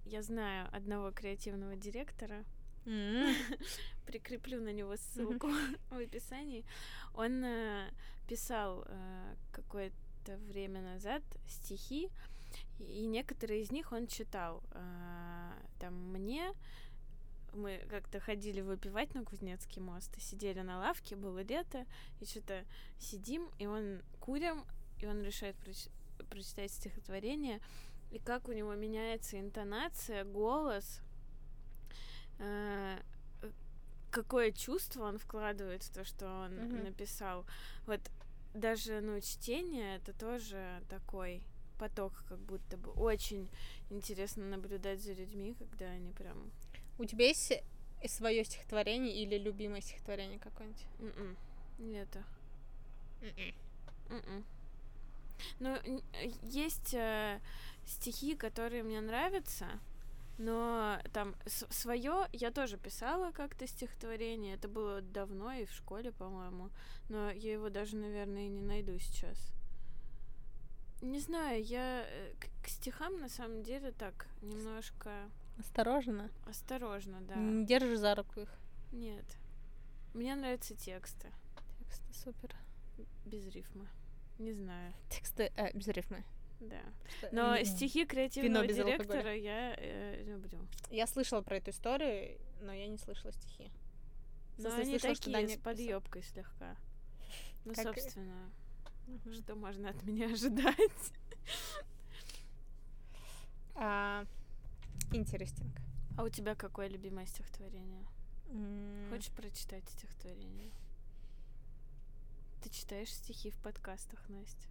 [0.04, 2.44] я знаю одного креативного директора,
[4.06, 5.48] прикреплю на него ссылку
[5.90, 6.64] в описании.
[7.14, 7.90] Он э,
[8.28, 12.10] писал э, какое-то время назад стихи,
[12.78, 14.62] и некоторые из них он читал.
[14.72, 16.52] Э, там мне
[17.54, 21.84] мы как-то ходили выпивать на Кузнецкий мост и сидели на лавке, было лето,
[22.20, 22.64] и что-то
[22.98, 24.64] сидим, и он курим,
[24.98, 25.90] и он решает проч-
[26.28, 27.60] прочитать стихотворение,
[28.10, 31.00] и как у него меняется интонация, голос,
[34.10, 36.84] какое чувство он вкладывает в то, что он Мгм.
[36.84, 37.44] написал.
[37.86, 38.00] Вот
[38.54, 41.42] даже, ну, чтение это тоже такой
[41.78, 42.90] поток, как будто бы.
[42.92, 43.48] Очень
[43.90, 46.50] интересно наблюдать за людьми, когда они прям...
[46.98, 47.52] У тебя есть
[48.06, 50.84] свое стихотворение или любимое стихотворение какое-нибудь?
[51.00, 51.36] м-м,
[51.78, 52.18] Нету.
[53.22, 53.54] М-м.
[54.10, 54.44] М-м.
[55.60, 57.40] Ну, н- э, есть э,
[57.86, 59.66] стихи, которые мне нравятся,
[60.40, 64.54] но там свое я тоже писала как-то стихотворение.
[64.54, 66.70] Это было давно и в школе, по-моему.
[67.10, 69.36] Но я его даже, наверное, и не найду сейчас.
[71.02, 75.10] Не знаю, я э, к, к стихам на самом деле так немножко
[75.58, 76.30] Осторожно.
[76.46, 77.34] осторожно, да.
[77.34, 78.48] Не держишь за руку их.
[78.92, 79.24] Нет.
[80.14, 81.28] Мне нравятся тексты
[81.80, 82.56] Тексты супер.
[83.26, 83.86] без рифмы.
[84.38, 84.94] Не знаю.
[85.10, 86.24] Тексты э, без рифмы.
[86.60, 86.82] Да.
[87.18, 88.84] Что- Но м, стихи креативного алкоголя.
[88.96, 90.58] директора я э, люблю.
[90.90, 93.70] Я слышала про эту историю, но я не слышала стихи.
[94.58, 95.64] Но смысле, они слышала, что такие, Даня с писал.
[95.64, 96.76] подъебкой слегка.
[97.64, 98.50] Ну, Как- собственно,
[99.06, 99.32] Мгм.
[99.34, 101.12] что можно от меня ожидать?
[103.74, 104.24] А,
[105.12, 105.70] Интересting.
[106.16, 108.04] А у тебя какое любимое стихотворение?
[108.50, 110.70] М, Хочешь прочитать стихотворение?
[112.62, 114.68] Ты читаешь стихи в подкастах, Настя?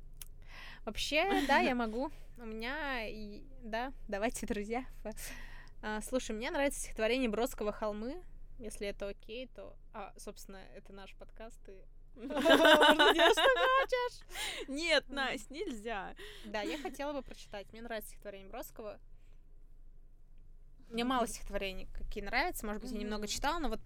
[0.86, 2.11] Вообще, да, я могу.
[2.38, 4.86] У меня, и- да, давайте, друзья.
[5.82, 8.21] А, Слушай, мне нравится стихотворение Бродского «Холмы».
[8.57, 9.75] Если это окей, то...
[9.93, 11.82] А, собственно, это наш подкаст, и...
[14.67, 15.05] Нет.
[15.07, 16.15] Настя, нельзя.
[16.45, 17.71] Да, я хотела бы прочитать.
[17.71, 18.99] Мне нравится стихотворение Бродского.
[20.89, 22.65] Мне мало стихотворений, какие нравятся.
[22.65, 23.80] Может быть, я немного читала, но вот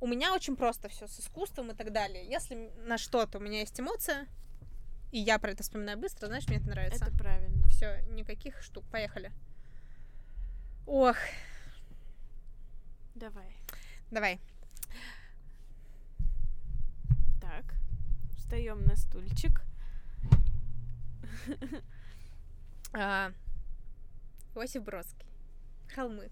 [0.00, 2.26] у меня очень просто все с искусством и так далее.
[2.26, 4.26] Если на что-то у меня есть эмоция,
[5.10, 7.04] и я про это вспоминаю быстро, значит, мне это нравится.
[7.04, 7.66] Это правильно.
[7.68, 8.84] Все, никаких штук.
[8.90, 9.32] Поехали.
[10.86, 11.16] Ох,
[13.14, 13.54] Давай.
[14.10, 14.40] давай.
[17.40, 17.74] Так.
[18.36, 19.62] Встаем на стульчик.
[22.92, 23.32] А,
[24.56, 25.28] Иосиф Бродский.
[25.94, 26.28] Холмы.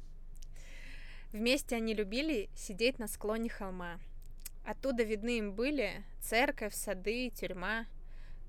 [1.30, 4.00] Вместе они любили сидеть на склоне холма.
[4.64, 7.86] Оттуда видны им были церковь, сады, тюрьма.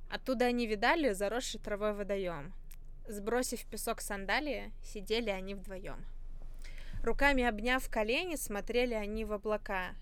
[0.09, 2.53] Оттуда они видали заросший травой водоем.
[3.07, 6.05] Сбросив песок сандалии, сидели они вдвоем.
[7.03, 9.95] Руками обняв колени, смотрели они в облака.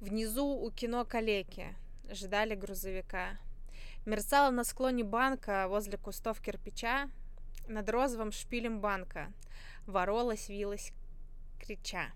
[0.00, 1.74] Внизу у кино калеки
[2.10, 3.38] ждали грузовика.
[4.06, 7.10] Мерцала на склоне банка возле кустов кирпича,
[7.68, 9.32] над розовым шпилем банка
[9.86, 10.92] воролась, вилась,
[11.60, 12.10] крича.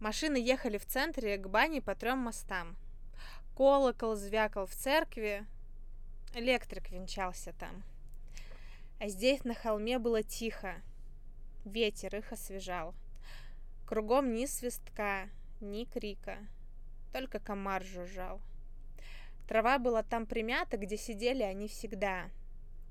[0.00, 2.76] Машины ехали в центре к бане по трем мостам.
[3.56, 5.46] Колокол звякал в церкви,
[6.36, 7.82] электрик венчался там.
[9.00, 10.74] А здесь на холме было тихо,
[11.64, 12.94] ветер их освежал.
[13.86, 15.28] Кругом ни свистка,
[15.60, 16.38] ни крика,
[17.12, 18.40] только комар жужжал.
[19.48, 22.30] Трава была там примята, где сидели они всегда.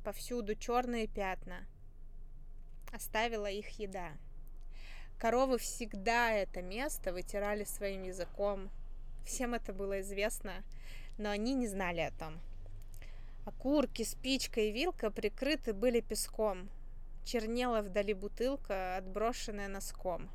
[0.04, 1.66] Повсюду черные пятна.
[2.92, 4.14] Оставила их еда.
[5.20, 8.70] Коровы всегда это место вытирали своим языком.
[9.26, 10.64] Всем это было известно,
[11.18, 12.40] но они не знали о том.
[13.46, 16.68] Окурки, спичка и вилка прикрыты были песком.
[17.24, 20.30] Чернела вдали бутылка, отброшенная носком.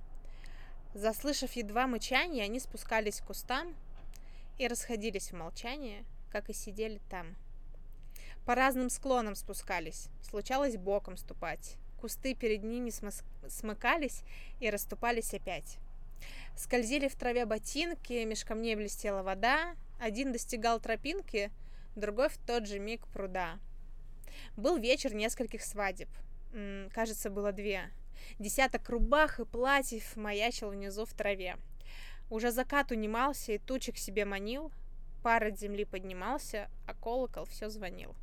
[0.94, 3.74] Заслышав едва мычание, они спускались к кустам
[4.58, 7.34] и расходились в молчании, как и сидели там.
[8.46, 11.76] По разным склонам спускались, случалось боком ступать.
[12.00, 12.90] Кусты перед ними
[13.48, 14.22] смыкались
[14.60, 15.78] и расступались опять.
[16.56, 19.74] Скользили в траве ботинки, меж камней блестела вода.
[19.98, 21.50] Один достигал тропинки,
[21.96, 23.58] другой в тот же миг пруда.
[24.56, 26.08] Был вечер нескольких свадеб.
[26.52, 27.90] М, Кажется, было две.
[28.38, 31.56] Десяток рубах и платьев маячил внизу в траве.
[32.28, 34.70] Уже закат унимался и тучек себе манил.
[35.22, 38.14] Пар от земли поднимался, а колокол все звонил.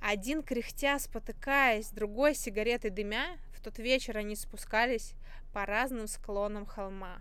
[0.00, 5.14] Один кряхтя, спотыкаясь, другой сигареты дымя, в тот вечер они спускались
[5.52, 7.20] по разным склонам холма.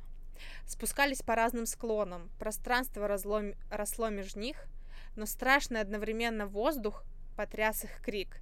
[0.65, 4.67] Спускались по разным склонам, пространство разло, росло между них,
[5.16, 7.03] но страшный одновременно воздух
[7.36, 8.41] потряс их крик.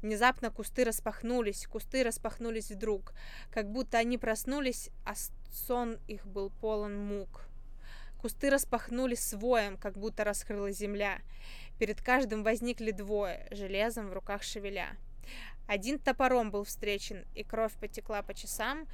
[0.00, 3.14] Внезапно кусты распахнулись, кусты распахнулись вдруг,
[3.50, 5.14] как будто они проснулись, а
[5.50, 7.46] сон их был полон мук.
[8.20, 11.18] Кусты распахнулись своем, как будто раскрылась земля.
[11.78, 14.96] Перед каждым возникли двое, железом в руках шевеля.
[15.66, 18.86] Один топором был встречен, и кровь потекла по часам,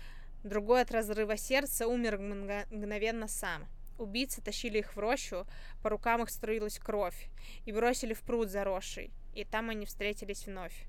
[0.44, 3.66] другой от разрыва сердца умер мгно- мгновенно сам.
[3.98, 5.46] Убийцы тащили их в рощу,
[5.82, 7.28] по рукам их струилась кровь,
[7.66, 10.86] и бросили в пруд заросший, и там они встретились вновь.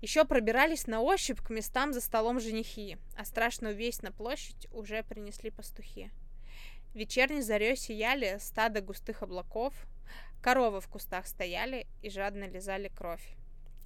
[0.00, 5.04] Еще пробирались на ощупь к местам за столом женихи, а страшную весть на площадь уже
[5.04, 6.10] принесли пастухи.
[6.92, 9.72] Вечерней зарей сияли стадо густых облаков,
[10.42, 13.36] коровы в кустах стояли и жадно лизали кровь.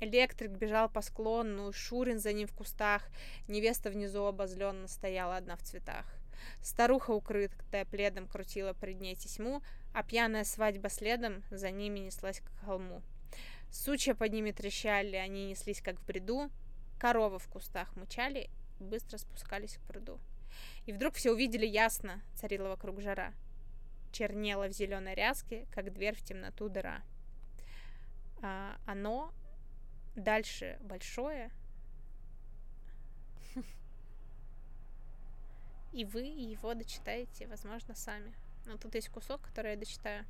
[0.01, 3.09] Электрик бежал по склону, Шурин за ним в кустах,
[3.47, 6.16] невеста внизу обозленно стояла одна в цветах.
[6.63, 9.63] Старуха, укрытая пледом, крутила пред ней тесьму,
[9.93, 13.03] а пьяная свадьба следом за ними неслась к холму.
[13.71, 16.51] Сучья под ними трещали, они неслись как в бреду,
[16.99, 18.49] коровы в кустах мычали
[18.81, 20.19] быстро спускались к пруду.
[20.87, 23.33] И вдруг все увидели ясно, царила вокруг жара.
[24.13, 27.03] Чернела в зеленой ряске, как дверь в темноту дыра.
[28.43, 29.33] А оно
[30.15, 31.51] дальше большое,
[35.97, 38.35] и вы его дочитаете, возможно, сами.
[38.67, 40.27] Но тут есть кусок, который я дочитаю.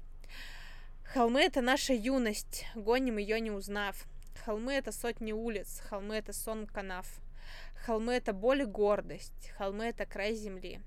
[1.03, 4.07] Холмы— это наша юность, гоним ее не узнав.
[4.45, 7.19] Холмы— это сотни улиц, холмы— это сон канав.
[7.85, 10.81] Холмы— это боль и гордость, холмы— это край земли.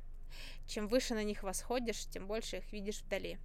[0.65, 3.37] Чем выше на них восходишь, тем больше их видишь вдали.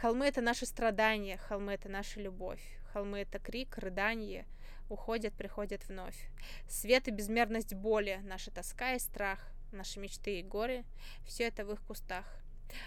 [0.00, 2.62] Холмы— это наши страдания, холмы— это наша любовь.
[2.92, 4.44] Холмы— это крик, рыдание,
[4.88, 6.28] уходят, приходят вновь.
[6.68, 10.84] Свет и безмерность боли, наша тоска и страх, наши мечты и горе—
[11.26, 12.24] все это в их кустах.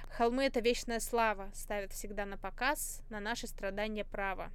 [0.09, 4.51] Холмы— это вечная слава, ставят всегда на показ, на наши страдания право.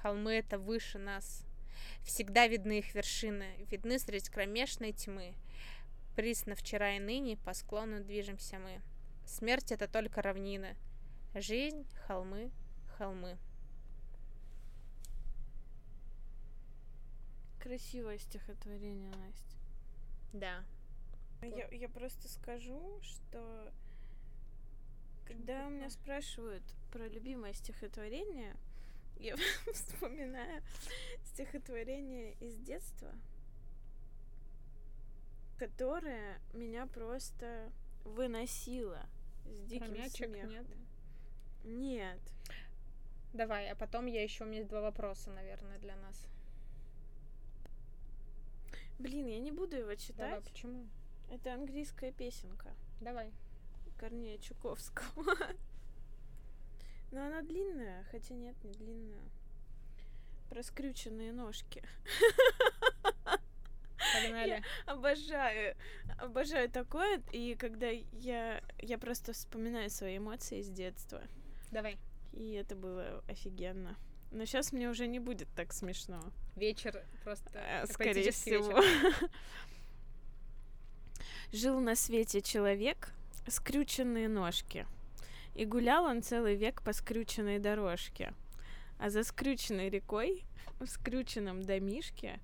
[0.00, 1.44] Холмы— это выше нас.
[2.04, 5.34] Всегда видны их вершины, видны средь кромешной тьмы.
[6.16, 8.80] Присно вчера и ныне по склону движемся мы.
[9.26, 10.76] Смерть— это только равнины.
[11.34, 12.50] Жизнь, холмы,
[12.98, 13.38] холмы.
[17.60, 19.56] Красивое стихотворение, Настя.
[20.32, 20.64] Да.
[21.42, 23.72] Я, я просто скажу, что
[25.26, 26.62] когда у меня спрашивают
[26.92, 28.54] про любимое стихотворение,
[29.18, 29.36] я
[29.72, 30.62] вспоминаю
[31.24, 33.12] стихотворение из детства,
[35.58, 37.70] которое меня просто
[38.04, 39.04] выносило
[39.46, 40.50] с диким Про мячик смехом.
[40.50, 40.66] нет?
[41.64, 42.20] Нет.
[43.32, 46.26] Давай, а потом я еще у меня есть два вопроса, наверное, для нас.
[48.98, 50.44] Блин, я не буду его Давай, читать.
[50.44, 50.86] почему?
[51.32, 52.68] Это английская песенка
[53.00, 53.32] Давай.
[53.98, 55.34] Корнея Чуковского.
[57.10, 59.30] Но она длинная, хотя нет, не длинная.
[60.50, 61.82] Про скрюченные ножки.
[64.14, 64.62] Погнали.
[64.84, 65.74] Обожаю,
[66.18, 67.22] обожаю такое.
[67.32, 71.22] И когда я, я просто вспоминаю свои эмоции с детства.
[71.70, 71.96] Давай.
[72.32, 73.96] И это было офигенно.
[74.30, 76.22] Но сейчас мне уже не будет так смешно.
[76.56, 77.58] Вечер просто.
[77.58, 78.80] Э, Скорее всего.
[78.80, 79.30] вечер.
[81.52, 83.12] Жил на свете человек,
[83.46, 84.86] скрюченные ножки.
[85.54, 88.32] И гулял он целый век по скрюченной дорожке.
[88.98, 90.44] А за скрюченной рекой,
[90.80, 92.40] в скрюченном домишке,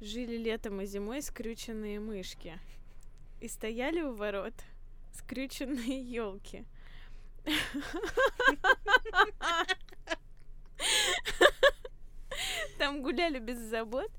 [0.00, 2.60] жили летом и зимой скрюченные мышки.
[3.40, 4.54] И стояли у ворот
[5.14, 6.64] скрюченные елки.
[12.78, 14.12] Там гуляли без забот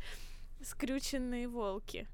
[0.61, 2.05] скрюченные волки.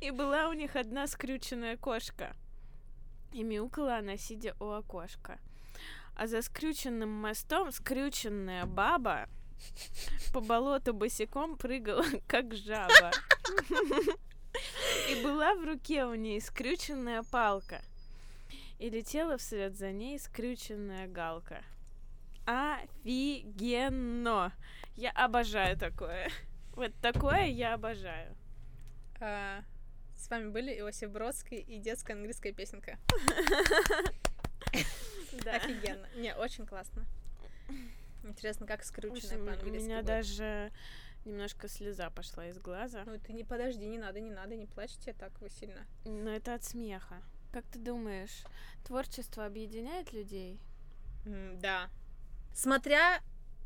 [0.00, 2.34] И была у них одна скрюченная кошка.
[3.32, 5.38] И мяукала она, сидя у окошка.
[6.16, 9.28] А за скрюченным мостом скрюченная баба
[10.32, 13.10] по болоту босиком прыгала, как жаба.
[15.10, 17.82] И была в руке у ней скрюченная палка.
[18.78, 21.62] И летела вслед за ней скрюченная галка.
[22.46, 24.52] Офигенно!
[24.96, 26.30] Я обожаю такое.
[26.80, 28.34] Вот такое я обожаю.
[29.20, 29.62] А,
[30.16, 32.98] С вами были Иосиф Бродский и детская английская песенка.
[35.44, 35.56] Да.
[35.56, 36.06] Офигенно.
[36.16, 37.04] Не, очень классно.
[38.24, 40.72] Интересно, как скрюченная общем, у по-английски меня даже
[41.24, 43.04] немножко слеза пошла из глаза.
[43.06, 45.86] Ну ты не подожди, не надо, не надо, не плачьте так вы сильно.
[46.04, 47.22] Но это от смеха.
[47.52, 48.42] Как ты думаешь,
[48.84, 50.58] творчество объединяет людей?
[51.60, 51.88] Да.
[52.52, 53.20] Смотря,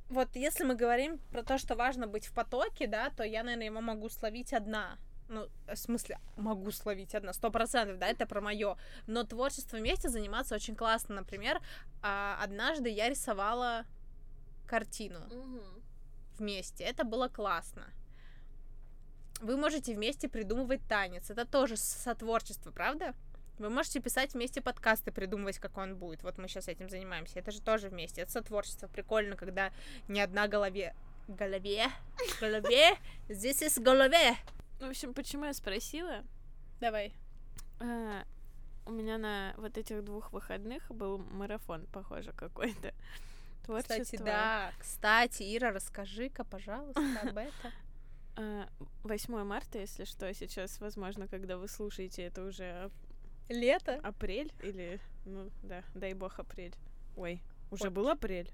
[0.09, 3.67] вот если мы говорим про то, что важно быть в потоке, да, то я, наверное,
[3.67, 4.99] его могу словить одна.
[5.29, 8.77] Ну, в смысле, могу словить одна, сто процентов, да, это про мое.
[9.07, 11.15] Но творчество вместе заниматься очень классно.
[11.15, 11.61] Например,
[12.03, 13.87] а, однажды я рисовала
[14.67, 15.21] картину
[16.39, 16.85] вместе.
[16.85, 17.87] Это было классно.
[19.41, 21.31] Вы можете вместе придумывать танец.
[21.31, 23.15] Это тоже сотворчество, правда?
[23.59, 26.23] Вы можете писать вместе подкасты, придумывать, как он будет.
[26.23, 27.39] Вот мы сейчас этим занимаемся.
[27.39, 28.23] Это же тоже вместе.
[28.23, 28.89] Это сотворчество.
[28.89, 29.73] Прикольно, когда
[30.09, 30.95] не одна голове...
[31.29, 31.87] Голове?
[32.41, 32.99] Голове?
[33.29, 34.37] Здесь есть голове.
[34.81, 36.23] В общем, почему я спросила?
[36.81, 37.15] Давай.
[37.81, 38.25] А,
[38.85, 42.93] у меня на вот этих двух выходных был марафон, похоже, какой-то.
[43.65, 44.03] Творчество.
[44.03, 44.73] Кстати, да.
[44.79, 47.73] Кстати, Ира, расскажи-ка, пожалуйста, об этом.
[48.37, 48.69] А,
[49.05, 52.91] 8 марта, если что, сейчас, возможно, когда вы слушаете, это уже
[53.49, 54.01] Лето?
[54.03, 56.75] апрель или, ну да, дай бог апрель.
[57.17, 57.41] Ой,
[57.71, 57.91] уже Ой.
[57.91, 58.51] был апрель.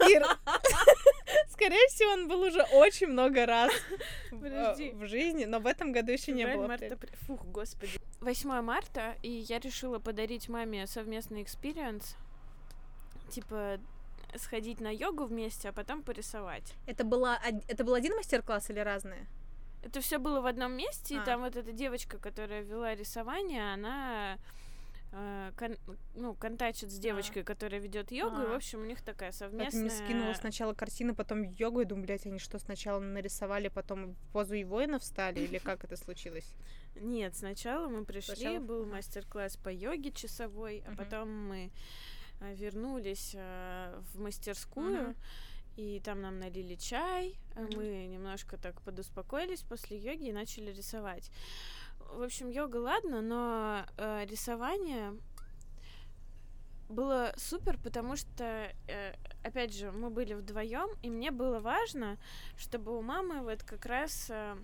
[0.00, 0.38] Ира,
[1.50, 3.72] скорее всего, он был уже очень много раз
[4.30, 4.92] в, Подожди.
[4.92, 6.66] в жизни, но в этом году еще не было.
[6.68, 6.94] март, апреля.
[6.94, 7.16] апрель.
[7.26, 7.92] Фух, господи.
[8.20, 12.16] 8 марта, и я решила подарить маме совместный experience.
[13.30, 13.80] Типа
[14.40, 16.74] сходить на йогу вместе, а потом порисовать.
[16.86, 19.26] Это, была, это был один мастер-класс или разные?
[19.82, 21.22] Это все было в одном месте, А.
[21.22, 24.36] и там вот эта девочка, которая вела рисование, она
[25.12, 25.76] э, кон,
[26.16, 27.44] ну, контачит с девочкой, а.
[27.44, 28.42] которая ведет йогу, а.
[28.42, 29.68] и, в общем, у них такая совместная...
[29.68, 34.14] Это мне скинула сначала картину, потом йогу, и думаю, блядь, они что, сначала нарисовали, потом
[34.14, 36.52] в позу и воина встали, или как это случилось?
[36.96, 38.58] Нет, сначала мы пришли, сначала?
[38.58, 41.70] был мастер-класс по йоге часовой, а потом мы
[42.40, 45.14] вернулись э, в мастерскую,
[45.76, 51.30] и там нам налили чай, мы немножко так подуспокоились после йоги и начали рисовать.
[51.98, 55.12] В общем, йога, ладно, но э, рисование
[56.88, 62.16] было супер, потому что, э, опять же, мы были вдвоем, и мне было важно,
[62.56, 64.56] чтобы у мамы вот как раз э,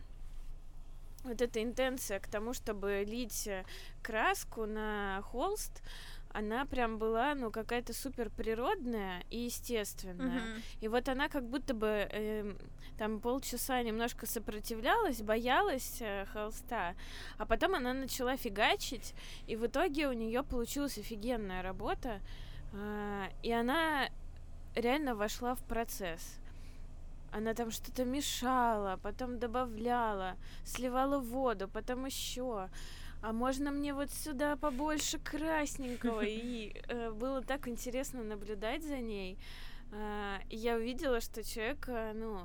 [1.24, 3.64] вот эта интенция к тому, чтобы лить э,
[4.02, 5.82] краску на холст,
[6.34, 10.40] она прям была, ну, какая-то супер природная и естественная.
[10.40, 10.62] Mm-hmm.
[10.80, 12.54] И вот она как будто бы э,
[12.98, 16.94] там полчаса немножко сопротивлялась, боялась э, холста,
[17.38, 19.14] а потом она начала фигачить,
[19.46, 22.20] и в итоге у нее получилась офигенная работа,
[22.72, 24.08] э, и она
[24.74, 26.38] реально вошла в процесс.
[27.30, 32.68] Она там что-то мешала, потом добавляла, сливала воду, потом еще
[33.22, 36.22] а можно мне вот сюда побольше красненького?
[36.26, 39.38] И э, было так интересно наблюдать за ней.
[39.92, 42.40] Э, я увидела, что человек, э, ну,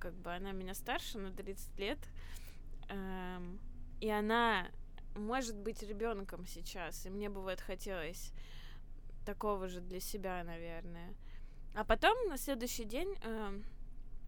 [0.00, 1.98] как бы она меня старше на 30 лет,
[2.88, 3.38] э,
[4.00, 4.66] и она
[5.14, 8.32] может быть ребенком сейчас, и мне бы вот хотелось
[9.24, 11.14] такого же для себя, наверное.
[11.74, 13.60] А потом на следующий день э,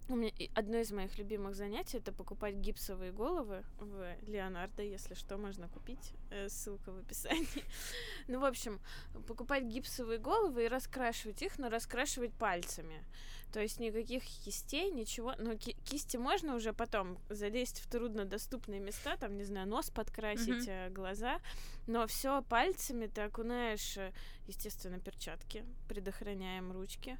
[0.09, 5.37] у меня одно из моих любимых занятий это покупать гипсовые головы в Леонардо, если что,
[5.37, 6.15] можно купить.
[6.31, 7.65] Э, ссылка в описании.
[8.29, 8.81] ну, в общем,
[9.27, 13.05] покупать гипсовые головы и раскрашивать их, но раскрашивать пальцами.
[13.53, 15.35] То есть никаких кистей, ничего.
[15.39, 20.69] Но ки- кисти можно уже потом залезть в труднодоступные места, там, не знаю, нос подкрасить,
[20.69, 20.93] mm-hmm.
[20.93, 21.41] глаза.
[21.87, 24.13] Но все пальцами ты окунаешь, э,
[24.47, 27.19] естественно, перчатки, предохраняем ручки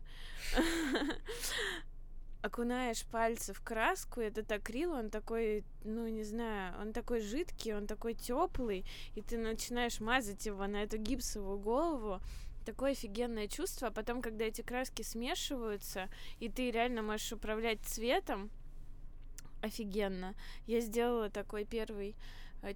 [2.43, 7.87] окунаешь пальцы в краску, этот акрил, он такой, ну, не знаю, он такой жидкий, он
[7.87, 8.85] такой теплый,
[9.15, 12.21] и ты начинаешь мазать его на эту гипсовую голову,
[12.65, 16.09] такое офигенное чувство, а потом, когда эти краски смешиваются,
[16.39, 18.51] и ты реально можешь управлять цветом,
[19.63, 20.35] офигенно.
[20.67, 22.15] Я сделала такой первый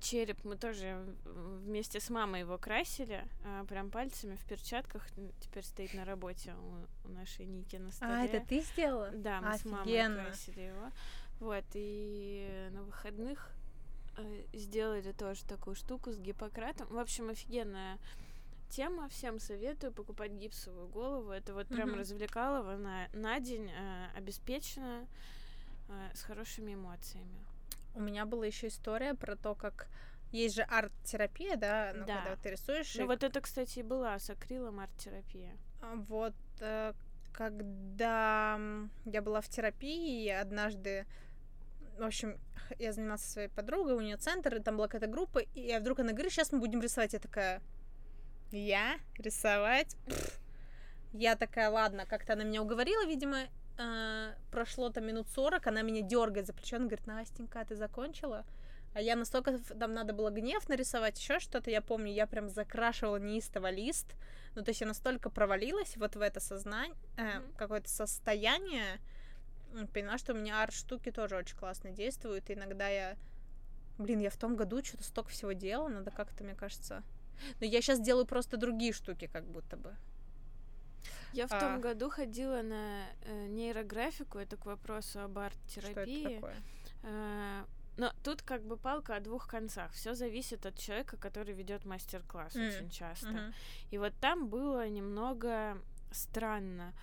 [0.00, 5.06] череп мы тоже вместе с мамой его красили, а, прям пальцами в перчатках.
[5.40, 8.12] Теперь стоит на работе у, у нашей Ники на столе.
[8.12, 9.10] А, это ты сделала?
[9.10, 9.84] Да, мы Офигенно.
[9.84, 10.90] с мамой красили его.
[11.40, 13.50] Вот, и на выходных
[14.16, 16.86] э, сделали тоже такую штуку с Гиппократом.
[16.88, 17.98] В общем, офигенная
[18.72, 19.08] тема.
[19.08, 21.30] Всем советую покупать гипсовую голову.
[21.30, 21.98] Это вот прям mm-hmm.
[21.98, 25.06] развлекалово на, на день, э, обеспечено,
[25.88, 27.44] э, с хорошими эмоциями.
[27.94, 29.88] У меня была еще история про то, как
[30.30, 32.22] есть же арт-терапия, да, ну, да.
[32.22, 32.94] когда ты рисуешь.
[32.96, 33.06] Ну, и...
[33.06, 35.56] вот это, кстати, и была с акрилом арт-терапия.
[35.82, 36.94] А, вот, э,
[37.32, 38.58] когда
[39.04, 41.06] я была в терапии, однажды,
[41.98, 42.38] в общем,
[42.78, 45.80] я занималась со своей подругой, у нее центр, и там была какая-то группа, и я
[45.80, 47.12] вдруг она говорит, сейчас мы будем рисовать.
[47.12, 47.60] Я такая,
[48.50, 49.96] я рисовать?
[50.06, 50.38] Пфф.
[51.12, 53.48] Я такая, ладно, как-то она меня уговорила, видимо,
[53.82, 58.44] э, прошло там минут 40, она меня дергает за плечо, она говорит, Настенька, ты закончила?
[58.94, 63.16] А я настолько, там надо было гнев нарисовать, еще что-то, я помню, я прям закрашивала
[63.16, 64.14] неистово лист,
[64.54, 67.56] ну, то есть я настолько провалилась вот в это сознание, э, mm-hmm.
[67.56, 69.00] какое-то состояние,
[69.94, 73.16] поняла, что у меня арт-штуки тоже очень классно действуют, и иногда я,
[73.96, 77.02] блин, я в том году что-то столько всего делала, надо как-то, мне кажется,
[77.60, 79.96] но я сейчас делаю просто другие штуки, как будто бы.
[81.32, 81.60] Я в а...
[81.60, 86.42] том году ходила на э, нейрографику, это к вопросу об арт-терапии.
[87.02, 87.64] Э,
[87.96, 89.92] но тут как бы палка о двух концах.
[89.92, 92.68] Все зависит от человека, который ведет мастер-класс mm.
[92.68, 93.28] очень часто.
[93.28, 93.54] Mm-hmm.
[93.90, 95.78] И вот там было немного
[96.10, 96.94] странно.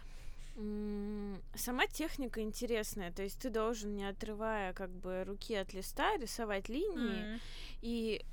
[1.56, 6.68] Сама техника интересная, то есть ты должен, не отрывая как бы руки от листа, рисовать
[6.68, 7.39] линии, mm.
[7.82, 8.26] и,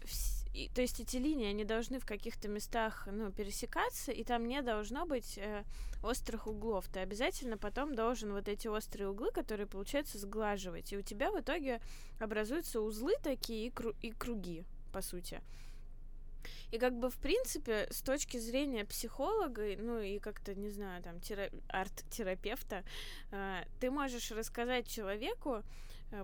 [0.57, 4.63] и то есть эти линии, они должны в каких-то местах, ну, пересекаться, и там не
[4.63, 5.65] должно быть э,
[6.03, 6.89] острых углов.
[6.89, 11.39] Ты обязательно потом должен вот эти острые углы, которые, получается, сглаживать, и у тебя в
[11.39, 11.81] итоге
[12.19, 14.65] образуются узлы такие и, кру- и круги,
[14.95, 15.43] по сути.
[16.73, 21.21] И как бы, в принципе, с точки зрения психолога, ну и как-то, не знаю, там,
[21.21, 22.83] тера- арт-терапевта,
[23.31, 25.63] э, ты можешь рассказать человеку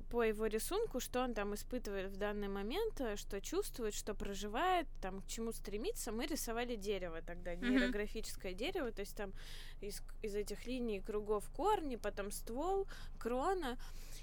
[0.00, 4.86] по его рисунку, что он там испытывает в данный момент, э, что чувствует, что проживает,
[5.00, 6.12] там, к чему стремится.
[6.12, 8.56] Мы рисовали дерево тогда, нейрографическое mm-hmm.
[8.56, 9.32] дерево, то есть там
[9.80, 12.86] из, из этих линий кругов корни, потом ствол,
[13.18, 13.78] крона.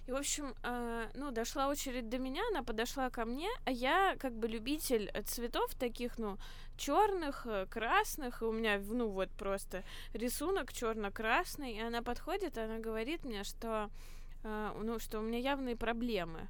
[0.08, 4.16] И, в общем, э, ну, дошла очередь до меня, она подошла ко мне, а я
[4.18, 6.38] как бы любитель цветов таких, ну,
[6.78, 9.84] черных, э, красных, и у меня, ну, вот просто
[10.14, 15.40] рисунок черно-красный, и она подходит, и она говорит мне, что, э, ну, что у меня
[15.40, 16.48] явные проблемы.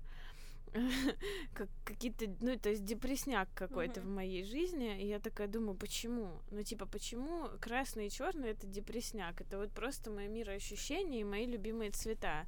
[1.53, 4.05] как какие-то, ну, то есть депресняк какой-то mm-hmm.
[4.05, 6.31] в моей жизни, и я такая думаю, почему?
[6.51, 9.41] Ну, типа, почему красный и черный это депресняк?
[9.41, 12.45] Это вот просто мои мироощущения и мои любимые цвета.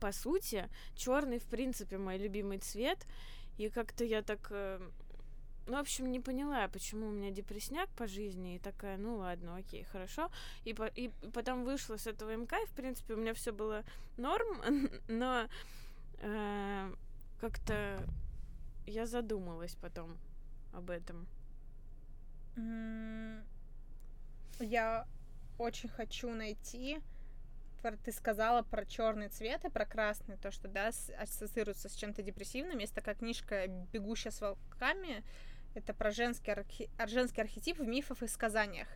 [0.00, 3.06] По сути, черный, в принципе, мой любимый цвет,
[3.56, 4.80] и как-то я так э,
[5.66, 9.56] ну, в общем, не поняла, почему у меня депресняк по жизни, и такая, ну ладно,
[9.56, 10.30] окей, хорошо.
[10.64, 13.84] И, по, и потом вышла с этого МК, и, в принципе, у меня все было
[14.16, 14.62] норм,
[15.08, 15.48] но
[16.20, 16.94] э,
[17.40, 18.00] как-то
[18.86, 20.16] я задумалась потом
[20.72, 21.26] об этом.
[24.60, 25.06] Я
[25.58, 27.00] очень хочу найти.
[28.04, 32.78] Ты сказала про черный цвет и про красный, то, что да, ассоциируется с чем-то депрессивным.
[32.78, 35.22] Есть такая книжка Бегущая с волками.
[35.76, 36.88] Это про женский, архи...
[37.06, 38.88] женский архетип в мифах и сказаниях.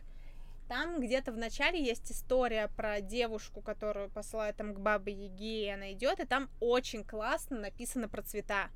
[0.67, 5.69] Там где-то в начале есть история про девушку, которую посылают там к бабе Яге, и
[5.69, 8.71] она идет, и там очень классно написано про цвета.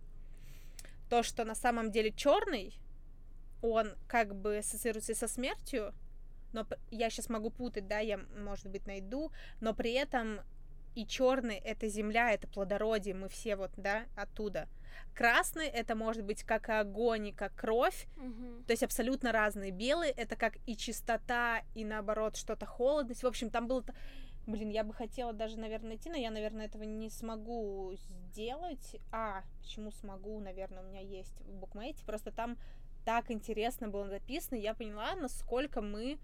[1.09, 2.77] То, что на самом деле черный,
[3.63, 5.91] он как бы ассоциируется со смертью,
[6.53, 10.41] но я сейчас могу путать, да, я, может быть, найду, но при этом
[10.95, 14.67] и черный это земля, это плодородие, мы все вот, да, оттуда.
[15.13, 18.63] Красный это может быть как огонь и как кровь, угу.
[18.65, 19.71] то есть абсолютно разные.
[19.71, 23.23] Белый это как и чистота, и наоборот что-то холодность.
[23.23, 23.83] В общем, там было...
[24.45, 28.97] Блин, я бы хотела даже, наверное, найти, но я, наверное, этого не смогу сделать.
[29.11, 32.05] А, почему смогу, наверное, у меня есть в букмейте.
[32.05, 32.57] Просто там
[33.05, 36.19] так интересно было написано, я поняла, насколько мы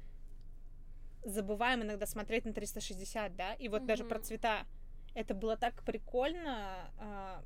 [1.23, 3.85] забываем иногда смотреть на 360, да, и вот mm-hmm.
[3.85, 4.65] даже про цвета.
[5.14, 6.89] Это было так прикольно.
[6.98, 7.43] А,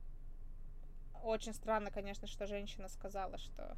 [1.24, 3.76] очень странно, конечно, что женщина сказала, что...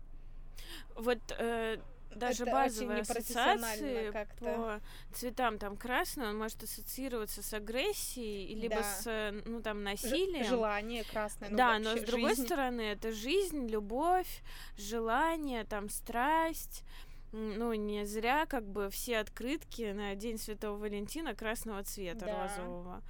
[0.96, 1.78] Вот э,
[2.16, 4.82] даже это базовые ассоциации по
[5.14, 8.84] цветам, там красный, он может ассоциироваться с агрессией, либо да.
[8.84, 10.44] с, ну, там, насилием.
[10.44, 11.50] Ж- желание красное.
[11.50, 12.46] Ну, да, но с другой жизнь.
[12.46, 14.42] стороны, это жизнь, любовь,
[14.78, 16.84] желание, там, страсть,
[17.32, 22.48] ну, не зря как бы все открытки на День Святого Валентина красного цвета, да.
[22.48, 23.04] розового.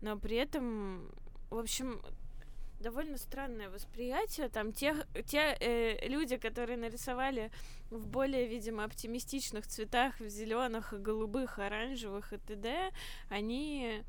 [0.00, 1.10] Но при этом,
[1.50, 2.02] в общем,
[2.80, 4.48] довольно странное восприятие.
[4.48, 7.50] Там те, те э, люди, которые нарисовали
[7.90, 12.90] в более, видимо, оптимистичных цветах, в зеленых, голубых, оранжевых и т.д.,
[13.28, 14.02] они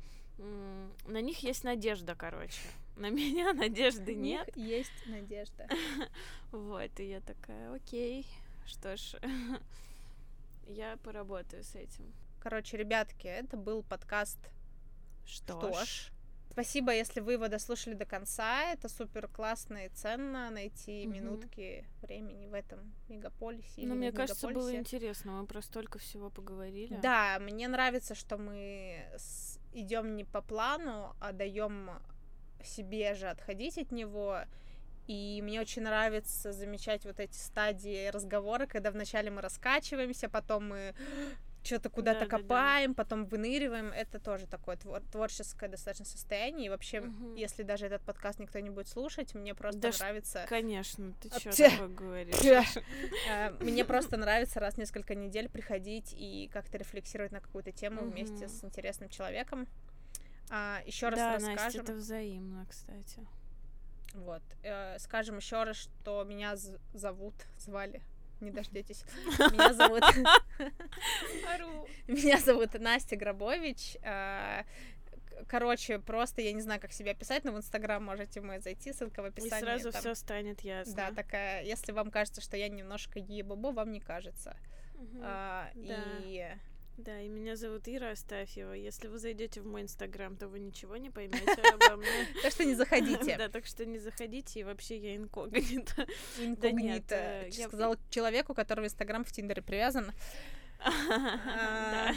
[1.06, 2.60] на них есть надежда, короче.
[2.96, 4.54] На меня надежды нет.
[4.56, 5.68] есть надежда.
[6.50, 8.26] Вот, и я такая, окей,
[8.66, 9.14] что ж,
[10.66, 12.12] я поработаю с этим.
[12.40, 14.38] Короче, ребятки, это был подкаст
[15.24, 16.12] «Что, Что ж?».
[16.52, 18.72] Спасибо, если вы его дослушали до конца.
[18.72, 21.14] Это супер классно и ценно найти угу.
[21.14, 23.86] минутки времени в этом мегаполисе.
[23.86, 25.32] Ну, мне кажется, было интересно.
[25.32, 26.98] Мы про столько всего поговорили.
[27.00, 29.02] Да, мне нравится, что мы
[29.72, 31.90] идем не по плану, а даем
[32.62, 34.40] себе же отходить от него
[35.06, 40.94] и мне очень нравится замечать вот эти стадии разговора, когда вначале мы раскачиваемся, потом мы
[41.64, 43.04] что-то куда-то да, копаем, да, да.
[43.04, 43.92] потом выныриваем.
[43.92, 46.66] Это тоже такое твор- творческое достаточно состояние.
[46.66, 47.34] И вообще, угу.
[47.36, 50.44] если даже этот подкаст никто не будет слушать, мне просто да нравится.
[50.48, 52.36] Конечно, ты что такое говоришь?
[53.30, 58.02] Э, мне просто нравится раз в несколько недель приходить и как-то рефлексировать на какую-то тему
[58.02, 59.68] вместе с интересным человеком.
[60.50, 61.56] А, Еще раз расскажем.
[61.56, 63.26] Да, Настя, это взаимно, кстати.
[64.14, 64.42] Вот.
[64.62, 66.54] Э, скажем еще раз, что меня
[66.92, 68.02] зовут, звали,
[68.40, 69.04] не дождетесь.
[69.38, 70.02] Меня зовут...
[72.06, 73.96] Меня зовут Настя Грабович.
[74.02, 74.64] Э,
[75.46, 79.22] короче, просто я не знаю, как себя писать, но в Инстаграм можете мы зайти, ссылка
[79.22, 79.58] в описании.
[79.58, 80.00] И сразу там...
[80.00, 80.94] все станет ясно.
[80.94, 84.56] Да, такая, если вам кажется, что я немножко ебобо, вам не кажется.
[84.94, 86.04] Угу, а, да.
[86.20, 86.46] И
[86.98, 88.72] да, и меня зовут Ира Астафьева.
[88.74, 92.28] Если вы зайдете в мой инстаграм, то вы ничего не поймете обо мне.
[92.42, 93.36] Так что не заходите.
[93.38, 96.06] Да, так что не заходите, и вообще я инкогнита.
[96.38, 97.14] Инкогнита.
[97.14, 100.12] Э, сказал человеку, у которого инстаграм в Тиндере привязан.
[100.80, 102.12] А,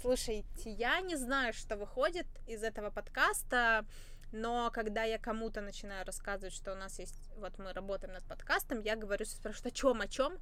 [0.00, 3.86] слушайте, я не знаю, что выходит из этого подкаста,
[4.32, 8.80] но когда я кому-то начинаю рассказывать, что у нас есть, вот мы работаем над подкастом,
[8.80, 10.38] я говорю, спрашиваю, о чем, о чем?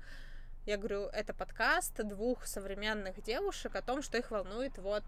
[0.66, 5.05] Я говорю, это подкаст двух современных девушек о том, что их волнует вот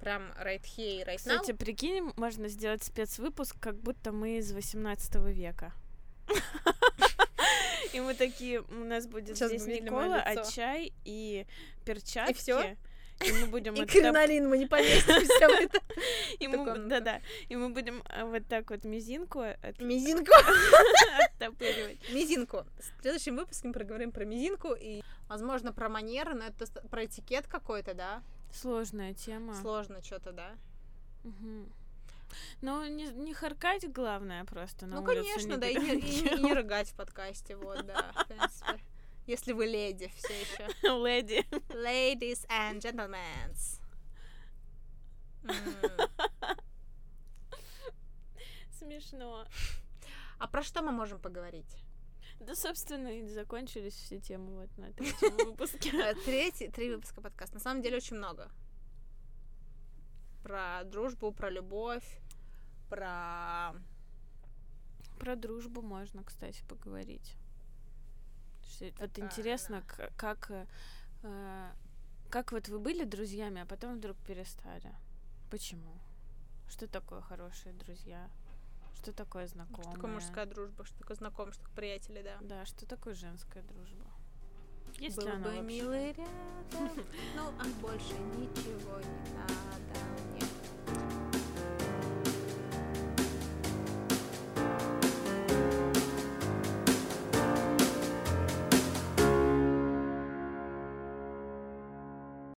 [0.00, 1.38] прям right here, right now.
[1.38, 5.72] Кстати, прикинь, можно сделать спецвыпуск, как будто мы из 18 века.
[7.92, 11.46] И мы такие, у нас будет здесь Никола, а чай и
[11.84, 12.32] перчатки.
[12.32, 12.76] И все?
[13.24, 15.80] И мы будем И кринолин мы не поместимся в это.
[16.38, 19.42] и мы, да-да, и мы будем а, вот так вот мизинку
[19.78, 20.32] Мизинку.
[21.24, 21.98] оттопыривать.
[22.12, 22.64] Мизинку.
[22.78, 27.46] В следующем выпуске мы проговорим про мизинку и, возможно, про манеры, но это про этикет
[27.46, 28.22] какой-то, да?
[28.52, 29.54] Сложная тема.
[29.54, 30.50] Сложно что-то, да?
[31.24, 31.72] Мгм.
[32.60, 36.42] Ну, не, не харкать главное просто на ну, улицу конечно, да, и не, и- и
[36.42, 38.80] не рыгать в подкасте, вот, да, в принципе.
[39.26, 40.68] Если вы леди все еще.
[40.82, 41.44] Леди.
[41.70, 43.54] Ladies and gentlemen.
[48.78, 49.46] Смешно.
[50.38, 51.76] А про что мы можем поговорить?
[52.40, 55.90] Да, собственно, и закончились все темы вот на третьем выпуске.
[55.90, 57.54] Э, Третий, три выпуска подкаста.
[57.54, 58.50] На самом деле очень много.
[60.42, 62.04] Про дружбу, про любовь,
[62.88, 63.74] про...
[65.18, 67.36] Про дружбу можно, кстати, поговорить.
[68.80, 70.66] Вот Такая, интересно, к- как, э,
[71.22, 71.70] э,
[72.30, 74.92] как вот вы были друзьями, а потом вдруг перестали.
[75.50, 75.92] Почему?
[76.68, 78.28] Что такое хорошие друзья?
[78.96, 79.82] Что такое знакомые?
[79.84, 82.36] Что такое мужская дружба, что такое знакомые, что такое приятели, да.
[82.40, 84.04] Да, что такое женская дружба?
[84.98, 85.62] Есть ли Был она бы вообще?
[85.62, 87.04] милый рядом,
[87.36, 91.25] ну а больше ничего не надо.